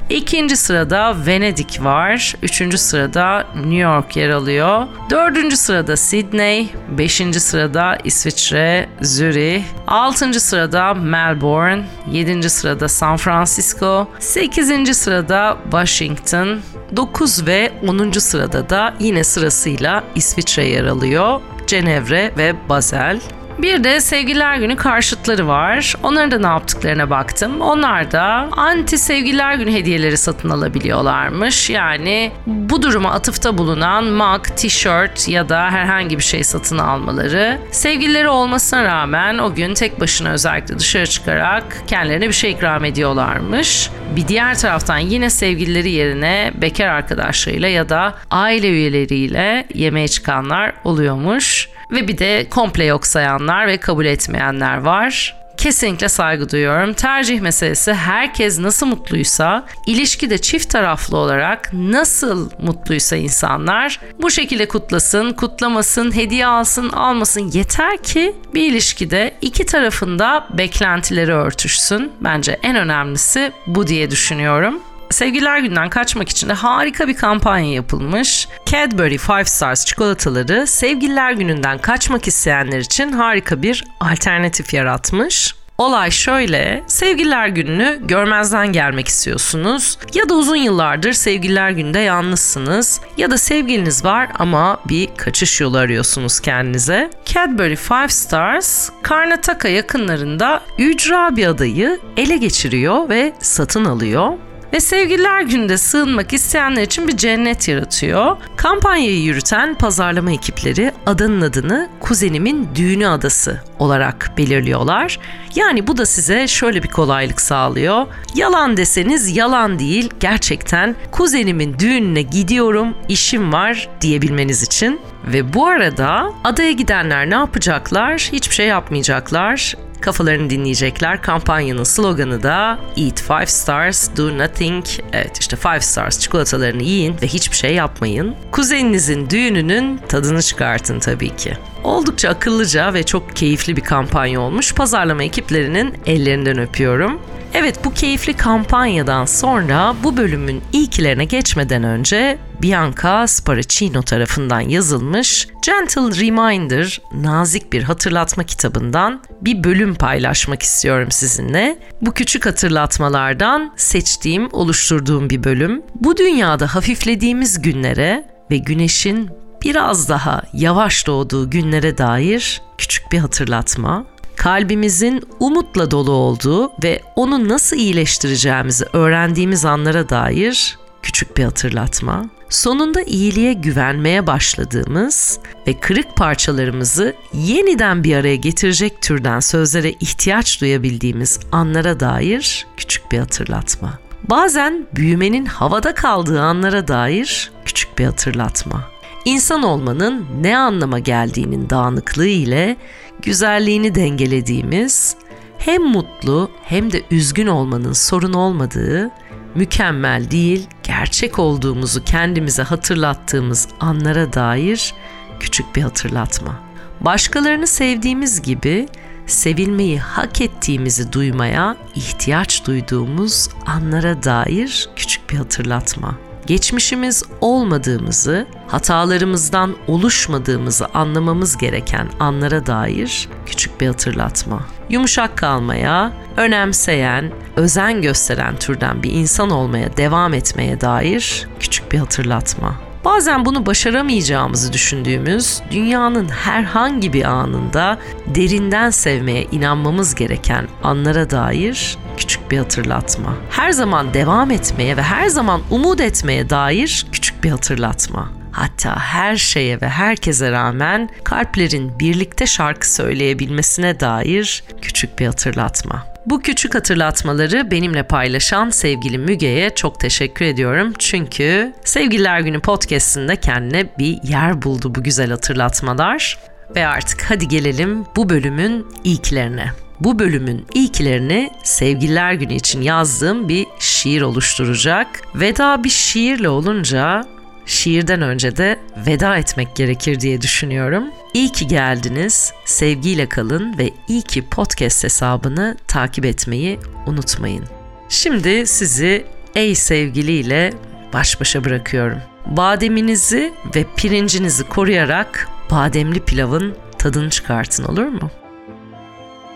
İkinci 0.09 0.57
sırada 0.57 1.15
Venedik 1.25 1.83
var. 1.83 2.35
Üçüncü 2.41 2.77
sırada 2.77 3.47
New 3.55 3.75
York 3.75 4.15
yer 4.15 4.29
alıyor. 4.29 4.88
Dördüncü 5.09 5.57
sırada 5.57 5.97
Sydney. 5.97 6.69
Beşinci 6.89 7.39
sırada 7.39 7.97
İsviçre, 8.03 8.89
Zürih. 9.01 9.63
Altıncı 9.88 10.39
sırada 10.39 10.93
Melbourne. 10.93 11.85
Yedinci 12.12 12.50
sırada 12.50 12.88
San 12.88 13.17
Francisco. 13.17 14.07
Sekizinci 14.19 14.93
sırada 14.93 15.57
Washington. 15.63 16.59
9 16.95 17.47
ve 17.47 17.72
10. 17.87 18.11
sırada 18.11 18.70
da 18.70 18.94
yine 19.00 19.24
sırasıyla 19.24 20.03
İsviçre 20.15 20.65
yer 20.65 20.85
alıyor. 20.85 21.41
Cenevre 21.68 22.31
ve 22.37 22.55
Basel. 22.70 23.20
Bir 23.59 23.83
de 23.83 24.01
sevgililer 24.01 24.55
günü 24.55 24.75
karşıtları 24.75 25.48
var. 25.48 25.96
Onların 26.03 26.31
da 26.31 26.39
ne 26.39 26.48
yaptıklarına 26.48 27.09
baktım. 27.09 27.61
Onlar 27.61 28.11
da 28.11 28.48
anti 28.51 28.98
sevgililer 28.98 29.53
günü 29.53 29.74
hediyeleri 29.74 30.18
satın 30.18 30.50
alabiliyorlarmış. 30.50 31.70
Yani 31.70 32.31
bu 32.48 32.81
duruma 32.81 33.11
atıfta 33.11 33.57
bulunan 33.57 34.05
mug, 34.05 34.44
tişört 34.55 35.27
ya 35.27 35.50
da 35.50 35.72
herhangi 35.72 36.18
bir 36.18 36.24
şey 36.24 36.44
satın 36.44 36.77
almaları. 36.77 37.59
Sevgilileri 37.72 38.29
olmasına 38.29 38.83
rağmen 38.83 39.37
o 39.37 39.55
gün 39.55 39.74
tek 39.74 40.00
başına 40.00 40.29
özellikle 40.29 40.79
dışarı 40.79 41.07
çıkarak 41.07 41.63
kendilerine 41.87 42.27
bir 42.27 42.33
şey 42.33 42.51
ikram 42.51 42.85
ediyorlarmış. 42.85 43.89
Bir 44.15 44.27
diğer 44.27 44.57
taraftan 44.57 44.98
yine 44.98 45.29
sevgilileri 45.29 45.91
yerine 45.91 46.51
bekar 46.61 46.87
arkadaşlarıyla 46.87 47.68
ya 47.68 47.89
da 47.89 48.15
aile 48.31 48.70
üyeleriyle 48.70 49.68
yemeğe 49.74 50.07
çıkanlar 50.07 50.74
oluyormuş. 50.83 51.70
Ve 51.91 52.07
bir 52.07 52.17
de 52.17 52.50
komple 52.50 52.85
yok 52.85 53.07
sayanlar 53.07 53.67
ve 53.67 53.77
kabul 53.77 54.05
etmeyenler 54.05 54.77
var. 54.77 55.35
Kesinlikle 55.57 56.09
saygı 56.09 56.50
duyuyorum. 56.50 56.93
Tercih 56.93 57.41
meselesi 57.41 57.93
herkes 57.93 58.59
nasıl 58.59 58.85
mutluysa, 58.85 59.65
ilişkide 59.87 60.37
çift 60.37 60.69
taraflı 60.69 61.17
olarak 61.17 61.69
nasıl 61.74 62.50
mutluysa 62.59 63.15
insanlar 63.15 64.00
bu 64.21 64.31
şekilde 64.31 64.67
kutlasın, 64.67 65.31
kutlamasın, 65.31 66.15
hediye 66.15 66.45
alsın, 66.48 66.89
almasın 66.89 67.51
yeter 67.51 67.98
ki 67.98 68.35
bir 68.53 68.71
ilişkide 68.71 69.35
iki 69.41 69.65
tarafında 69.65 70.48
beklentileri 70.57 71.33
örtüşsün. 71.33 72.11
Bence 72.21 72.59
en 72.63 72.75
önemlisi 72.75 73.51
bu 73.67 73.87
diye 73.87 74.11
düşünüyorum. 74.11 74.81
Sevgililer 75.09 75.59
günden 75.59 75.89
kaçmak 75.89 76.29
için 76.29 76.50
de 76.50 76.53
harika 76.53 77.07
bir 77.07 77.18
kampanya 77.18 77.74
yapılmış. 77.74 78.48
Cadbury 78.65 79.18
Five 79.18 79.46
Stars 79.46 79.85
çikolataları 79.85 80.68
sevgililer 80.68 81.31
gününden 81.31 81.77
kaçmak 81.77 82.27
isteyenler 82.27 82.79
için 82.79 83.11
harika 83.11 83.61
bir 83.61 83.83
alternatif 84.00 84.74
yaratmış. 84.74 85.55
Olay 85.77 86.11
şöyle, 86.11 86.83
sevgililer 86.87 87.48
gününü 87.48 88.00
görmezden 88.07 88.72
gelmek 88.72 89.07
istiyorsunuz 89.07 89.98
ya 90.13 90.29
da 90.29 90.33
uzun 90.33 90.55
yıllardır 90.55 91.13
sevgililer 91.13 91.70
günde 91.70 92.00
yalnızsınız 92.00 93.01
ya 93.18 93.31
da 93.31 93.37
sevgiliniz 93.37 94.05
var 94.05 94.29
ama 94.39 94.79
bir 94.89 95.09
kaçış 95.18 95.61
yolu 95.61 95.77
arıyorsunuz 95.77 96.39
kendinize. 96.39 97.09
Cadbury 97.25 97.75
Five 97.75 98.09
Stars, 98.09 98.89
Karnataka 99.01 99.68
yakınlarında 99.68 100.61
ücra 100.77 101.35
bir 101.35 101.48
adayı 101.48 102.00
ele 102.18 102.37
geçiriyor 102.37 103.09
ve 103.09 103.33
satın 103.39 103.85
alıyor 103.85 104.33
ve 104.75 104.79
sevgililer 104.79 105.42
günde 105.42 105.77
sığınmak 105.77 106.33
isteyenler 106.33 106.81
için 106.81 107.07
bir 107.07 107.18
cennet 107.18 107.68
yaratıyor. 107.68 108.38
Kampanyayı 108.55 109.22
yürüten 109.22 109.75
pazarlama 109.75 110.31
ekipleri 110.31 110.92
adanın 111.05 111.42
adını 111.42 111.90
Kuzenimin 112.00 112.70
Düğünü 112.75 113.07
Adası 113.07 113.61
olarak 113.79 114.31
belirliyorlar. 114.38 115.20
Yani 115.55 115.88
bu 115.88 115.98
da 115.98 116.05
size 116.05 116.48
şöyle 116.48 116.83
bir 116.83 116.88
kolaylık 116.88 117.42
sağlıyor. 117.42 118.05
Yalan 118.35 118.77
deseniz 118.77 119.38
yalan 119.38 119.79
değil, 119.79 120.09
gerçekten 120.20 120.96
kuzenimin 121.11 121.79
düğününe 121.79 122.22
gidiyorum, 122.22 122.94
işim 123.09 123.53
var 123.53 123.90
diyebilmeniz 124.01 124.64
için. 124.64 125.00
Ve 125.27 125.53
bu 125.53 125.68
arada 125.68 126.33
adaya 126.44 126.72
gidenler 126.72 127.29
ne 127.29 127.35
yapacaklar? 127.35 128.29
Hiçbir 128.31 128.55
şey 128.55 128.68
yapmayacaklar 128.68 129.75
kafalarını 130.05 130.50
dinleyecekler. 130.50 131.22
Kampanyanın 131.22 131.83
sloganı 131.83 132.44
da 132.44 132.79
Eat 132.98 133.22
five 133.22 133.46
stars, 133.46 134.18
do 134.18 134.37
nothing. 134.37 134.85
Evet 135.13 135.37
işte 135.39 135.55
five 135.55 135.79
stars 135.79 136.20
çikolatalarını 136.20 136.83
yiyin 136.83 137.15
ve 137.22 137.27
hiçbir 137.27 137.55
şey 137.57 137.74
yapmayın. 137.74 138.35
Kuzeninizin 138.51 139.29
düğününün 139.29 139.98
tadını 140.09 140.41
çıkartın 140.41 141.00
tabii 141.00 141.35
ki. 141.35 141.57
Oldukça 141.83 142.29
akıllıca 142.29 142.94
ve 142.94 143.03
çok 143.03 143.35
keyifli 143.35 143.75
bir 143.75 143.81
kampanya 143.81 144.41
olmuş. 144.41 144.74
Pazarlama 144.74 145.24
ekiplerinin 145.24 145.94
ellerinden 146.05 146.59
öpüyorum. 146.59 147.22
Evet 147.53 147.75
bu 147.85 147.94
keyifli 147.94 148.33
kampanyadan 148.33 149.25
sonra 149.25 149.96
bu 150.03 150.18
bölümün 150.18 150.61
ilklerine 150.74 151.25
geçmeden 151.25 151.83
önce 151.83 152.37
Bianca 152.61 153.27
Sparacino 153.27 154.01
tarafından 154.01 154.59
yazılmış 154.59 155.48
Gentle 155.65 156.01
Reminder 156.01 157.01
nazik 157.13 157.74
bir 157.74 157.83
hatırlatma 157.83 158.44
kitabından 158.44 159.22
bir 159.41 159.63
bölüm 159.63 159.96
paylaşmak 159.96 160.63
istiyorum 160.63 161.11
sizinle. 161.11 161.79
Bu 162.01 162.13
küçük 162.13 162.46
hatırlatmalardan 162.46 163.74
seçtiğim, 163.75 164.50
oluşturduğum 164.51 165.29
bir 165.29 165.44
bölüm. 165.44 165.81
Bu 165.96 166.18
dünyada 166.18 166.75
hafiflediğimiz 166.75 167.61
günlere 167.61 168.27
ve 168.51 168.57
güneşin 168.57 169.29
biraz 169.63 170.09
daha 170.09 170.41
yavaş 170.53 171.07
doğduğu 171.07 171.50
günlere 171.50 171.98
dair 171.98 172.61
küçük 172.77 173.11
bir 173.11 173.18
hatırlatma 173.18 174.05
kalbimizin 174.35 175.24
umutla 175.39 175.91
dolu 175.91 176.11
olduğu 176.11 176.72
ve 176.83 177.01
onu 177.15 177.50
nasıl 177.50 177.75
iyileştireceğimizi 177.77 178.85
öğrendiğimiz 178.94 179.65
anlara 179.65 180.09
dair 180.09 180.77
küçük 181.05 181.37
bir 181.37 181.44
hatırlatma. 181.44 182.25
Sonunda 182.50 183.01
iyiliğe 183.01 183.53
güvenmeye 183.53 184.27
başladığımız 184.27 185.39
ve 185.68 185.79
kırık 185.79 186.15
parçalarımızı 186.15 187.15
yeniden 187.33 188.03
bir 188.03 188.15
araya 188.15 188.35
getirecek 188.35 189.01
türden 189.01 189.39
sözlere 189.39 189.91
ihtiyaç 189.91 190.61
duyabildiğimiz 190.61 191.39
anlara 191.51 192.00
dair 192.00 192.68
küçük 192.77 193.11
bir 193.11 193.20
hatırlatma. 193.20 194.00
Bazen 194.29 194.87
büyümenin 194.96 195.46
havada 195.46 195.94
kaldığı 195.94 196.41
anlara 196.41 196.87
dair 196.87 197.51
küçük 197.65 198.00
bir 198.00 198.05
hatırlatma. 198.05 198.83
İnsan 199.25 199.63
olmanın 199.63 200.25
ne 200.41 200.57
anlama 200.57 201.00
geldiğinin 201.00 201.70
dağınıklığı 201.70 202.27
ile 202.27 202.77
güzelliğini 203.22 203.96
dengelediğimiz, 203.96 205.15
hem 205.57 205.83
mutlu 205.83 206.51
hem 206.63 206.91
de 206.91 207.01
üzgün 207.11 207.48
olmanın 207.48 207.94
sorun 207.94 208.33
olmadığı, 208.33 209.11
mükemmel 209.55 210.31
değil, 210.31 210.68
gerçek 210.83 211.39
olduğumuzu 211.39 212.03
kendimize 212.03 212.63
hatırlattığımız 212.63 213.68
anlara 213.79 214.33
dair 214.33 214.94
küçük 215.39 215.75
bir 215.75 215.81
hatırlatma. 215.81 216.59
Başkalarını 217.01 217.68
sevdiğimiz 217.68 218.41
gibi 218.41 218.87
sevilmeyi 219.27 220.00
hak 220.00 220.41
ettiğimizi 220.41 221.13
duymaya 221.13 221.77
ihtiyaç 221.96 222.65
duyduğumuz 222.68 223.50
anlara 223.65 224.24
dair 224.24 224.89
küçük 224.96 225.29
bir 225.29 225.37
hatırlatma. 225.37 226.18
Geçmişimiz 226.48 227.24
olmadığımızı, 227.42 228.48
hatalarımızdan 228.68 229.75
oluşmadığımızı 229.88 230.86
anlamamız 230.86 231.58
gereken 231.58 232.10
anlara 232.20 232.66
dair 232.66 233.29
küçük 233.46 233.81
bir 233.81 233.88
hatırlatma. 233.88 234.62
Yumuşak 234.90 235.38
kalmaya, 235.38 236.12
önemseyen, 236.38 237.31
özen 237.55 238.01
gösteren 238.01 238.55
türden 238.55 239.03
bir 239.03 239.12
insan 239.12 239.50
olmaya 239.50 239.98
devam 239.98 240.34
etmeye 240.34 240.81
dair 240.81 241.48
küçük 241.60 241.92
bir 241.92 241.98
hatırlatma. 241.98 242.84
Bazen 243.05 243.46
bunu 243.46 243.65
başaramayacağımızı 243.65 244.74
düşündüğümüz 244.74 245.61
dünyanın 245.72 246.29
herhangi 246.29 247.13
bir 247.13 247.24
anında 247.24 248.00
derinden 248.27 248.89
sevmeye 248.89 249.48
inanmamız 249.51 250.15
gereken 250.15 250.68
anlara 250.83 251.29
dair 251.29 251.98
küçük 252.18 252.51
bir 252.51 252.57
hatırlatma. 252.57 253.33
Her 253.50 253.72
zaman 253.72 254.13
devam 254.13 254.51
etmeye 254.51 254.98
ve 254.98 255.01
her 255.01 255.27
zaman 255.27 255.61
umut 255.72 256.01
etmeye 256.01 256.50
dair 256.50 257.05
küçük 257.11 257.44
bir 257.44 257.50
hatırlatma. 257.50 258.29
Hatta 258.55 259.00
her 259.00 259.35
şeye 259.35 259.81
ve 259.81 259.89
herkese 259.89 260.51
rağmen 260.51 261.09
kalplerin 261.24 262.00
birlikte 262.00 262.46
şarkı 262.46 262.94
söyleyebilmesine 262.94 264.00
dair 264.00 264.63
küçük 264.81 265.20
bir 265.20 265.25
hatırlatma. 265.25 266.07
Bu 266.25 266.41
küçük 266.41 266.75
hatırlatmaları 266.75 267.72
benimle 267.72 268.03
paylaşan 268.03 268.70
sevgili 268.70 269.18
Müge'ye 269.18 269.70
çok 269.75 270.00
teşekkür 270.00 270.46
ediyorum. 270.46 270.94
Çünkü 271.00 271.74
Sevgililer 271.83 272.39
Günü 272.39 272.59
podcast'inde 272.59 273.35
kendine 273.35 273.89
bir 274.00 274.24
yer 274.24 274.61
buldu 274.61 274.96
bu 274.96 275.03
güzel 275.03 275.29
hatırlatmalar. 275.29 276.37
Ve 276.75 276.87
artık 276.87 277.22
hadi 277.22 277.48
gelelim 277.48 278.05
bu 278.15 278.29
bölümün 278.29 278.87
ilklerine. 279.03 279.65
Bu 280.00 280.20
bölümün 280.20 280.65
ilklerini 280.74 281.51
Sevgililer 281.63 282.33
Günü 282.33 282.53
için 282.53 282.81
yazdığım 282.81 283.50
bir 283.50 283.65
şiir 283.79 284.22
oluşturacak. 284.22 285.07
Veda 285.35 285.83
bir 285.83 285.89
şiirle 285.89 286.50
olunca 286.50 287.34
şiirden 287.65 288.21
önce 288.21 288.57
de 288.57 288.79
veda 289.07 289.37
etmek 289.37 289.75
gerekir 289.75 290.19
diye 290.19 290.41
düşünüyorum. 290.41 291.03
İyi 291.33 291.51
ki 291.51 291.67
geldiniz, 291.67 292.53
sevgiyle 292.65 293.29
kalın 293.29 293.77
ve 293.77 293.89
iyi 294.07 294.21
ki 294.21 294.41
podcast 294.41 295.03
hesabını 295.03 295.77
takip 295.87 296.25
etmeyi 296.25 296.79
unutmayın. 297.05 297.65
Şimdi 298.09 298.67
sizi 298.67 299.25
ey 299.55 299.75
sevgiliyle 299.75 300.73
baş 301.13 301.41
başa 301.41 301.63
bırakıyorum. 301.63 302.19
Bademinizi 302.45 303.53
ve 303.75 303.85
pirincinizi 303.95 304.63
koruyarak 304.63 305.49
bademli 305.71 306.19
pilavın 306.19 306.75
tadını 306.97 307.29
çıkartın 307.29 307.83
olur 307.83 308.07
mu? 308.07 308.31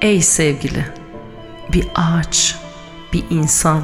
Ey 0.01 0.21
sevgili, 0.21 0.85
bir 1.73 1.87
ağaç, 1.95 2.55
bir 3.13 3.23
insan 3.29 3.83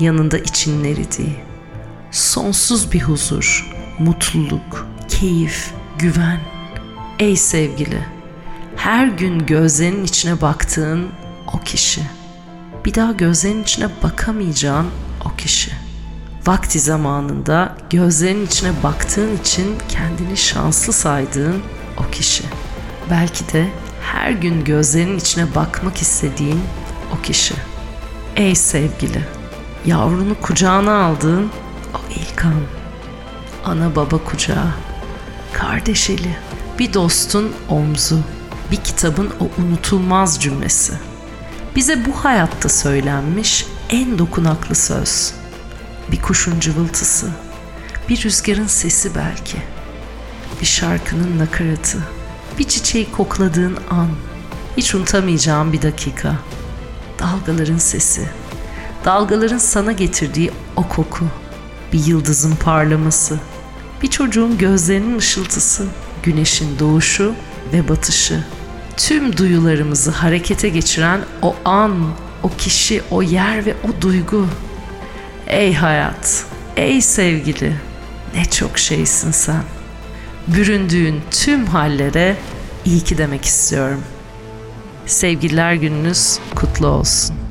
yanında 0.00 0.38
için 0.38 0.84
eridiği, 0.84 1.36
sonsuz 2.10 2.92
bir 2.92 3.00
huzur, 3.00 3.74
mutluluk, 3.98 4.86
keyif, 5.08 5.70
güven. 5.98 6.40
Ey 7.18 7.36
sevgili, 7.36 8.04
her 8.76 9.06
gün 9.06 9.46
gözlerinin 9.46 10.04
içine 10.04 10.40
baktığın 10.40 11.08
o 11.54 11.60
kişi. 11.60 12.02
Bir 12.84 12.94
daha 12.94 13.12
gözlerinin 13.12 13.62
içine 13.62 13.88
bakamayacağın 14.02 14.86
o 15.24 15.36
kişi. 15.36 15.70
Vakti 16.46 16.80
zamanında 16.80 17.76
gözlerinin 17.90 18.46
içine 18.46 18.70
baktığın 18.82 19.36
için 19.36 19.76
kendini 19.88 20.36
şanslı 20.36 20.92
saydığın 20.92 21.62
o 21.98 22.10
kişi. 22.10 22.44
Belki 23.10 23.52
de 23.52 23.68
her 24.02 24.30
gün 24.30 24.64
gözlerinin 24.64 25.18
içine 25.18 25.54
bakmak 25.54 25.96
istediğin 25.96 26.60
o 27.18 27.22
kişi. 27.22 27.54
Ey 28.36 28.54
sevgili, 28.54 29.24
yavrunu 29.86 30.40
kucağına 30.40 31.04
aldığın 31.04 31.50
o 32.08 32.12
ilk 32.20 32.44
an. 32.44 32.54
Ana 33.64 33.96
baba 33.96 34.18
kucağı, 34.24 34.72
kardeş 35.52 36.10
eli, 36.10 36.36
bir 36.78 36.94
dostun 36.94 37.52
omzu, 37.68 38.20
bir 38.70 38.76
kitabın 38.76 39.30
o 39.40 39.62
unutulmaz 39.62 40.40
cümlesi. 40.40 40.92
Bize 41.76 42.06
bu 42.06 42.12
hayatta 42.24 42.68
söylenmiş 42.68 43.66
en 43.90 44.18
dokunaklı 44.18 44.74
söz. 44.74 45.34
Bir 46.10 46.22
kuşun 46.22 46.60
cıvıltısı, 46.60 47.30
bir 48.08 48.24
rüzgarın 48.24 48.66
sesi 48.66 49.14
belki. 49.14 49.56
Bir 50.60 50.66
şarkının 50.66 51.38
nakaratı, 51.38 51.98
bir 52.58 52.64
çiçeği 52.64 53.12
kokladığın 53.12 53.78
an. 53.90 54.08
Hiç 54.76 54.94
unutamayacağım 54.94 55.72
bir 55.72 55.82
dakika. 55.82 56.34
Dalgaların 57.18 57.78
sesi, 57.78 58.28
dalgaların 59.04 59.58
sana 59.58 59.92
getirdiği 59.92 60.50
o 60.76 60.88
koku 60.88 61.24
bir 61.92 62.06
yıldızın 62.06 62.56
parlaması, 62.56 63.38
bir 64.02 64.08
çocuğun 64.08 64.58
gözlerinin 64.58 65.18
ışıltısı, 65.18 65.86
güneşin 66.22 66.78
doğuşu 66.78 67.34
ve 67.72 67.88
batışı. 67.88 68.44
Tüm 68.96 69.36
duyularımızı 69.36 70.10
harekete 70.10 70.68
geçiren 70.68 71.20
o 71.42 71.56
an, 71.64 71.92
o 72.42 72.50
kişi, 72.58 73.02
o 73.10 73.22
yer 73.22 73.66
ve 73.66 73.74
o 73.74 74.02
duygu. 74.02 74.46
Ey 75.46 75.74
hayat, 75.74 76.44
ey 76.76 77.02
sevgili, 77.02 77.76
ne 78.34 78.44
çok 78.44 78.78
şeysin 78.78 79.30
sen. 79.30 79.62
Büründüğün 80.46 81.20
tüm 81.30 81.66
hallere 81.66 82.36
iyi 82.84 83.00
ki 83.00 83.18
demek 83.18 83.44
istiyorum. 83.44 84.02
Sevgililer 85.06 85.74
gününüz 85.74 86.38
kutlu 86.54 86.86
olsun. 86.86 87.47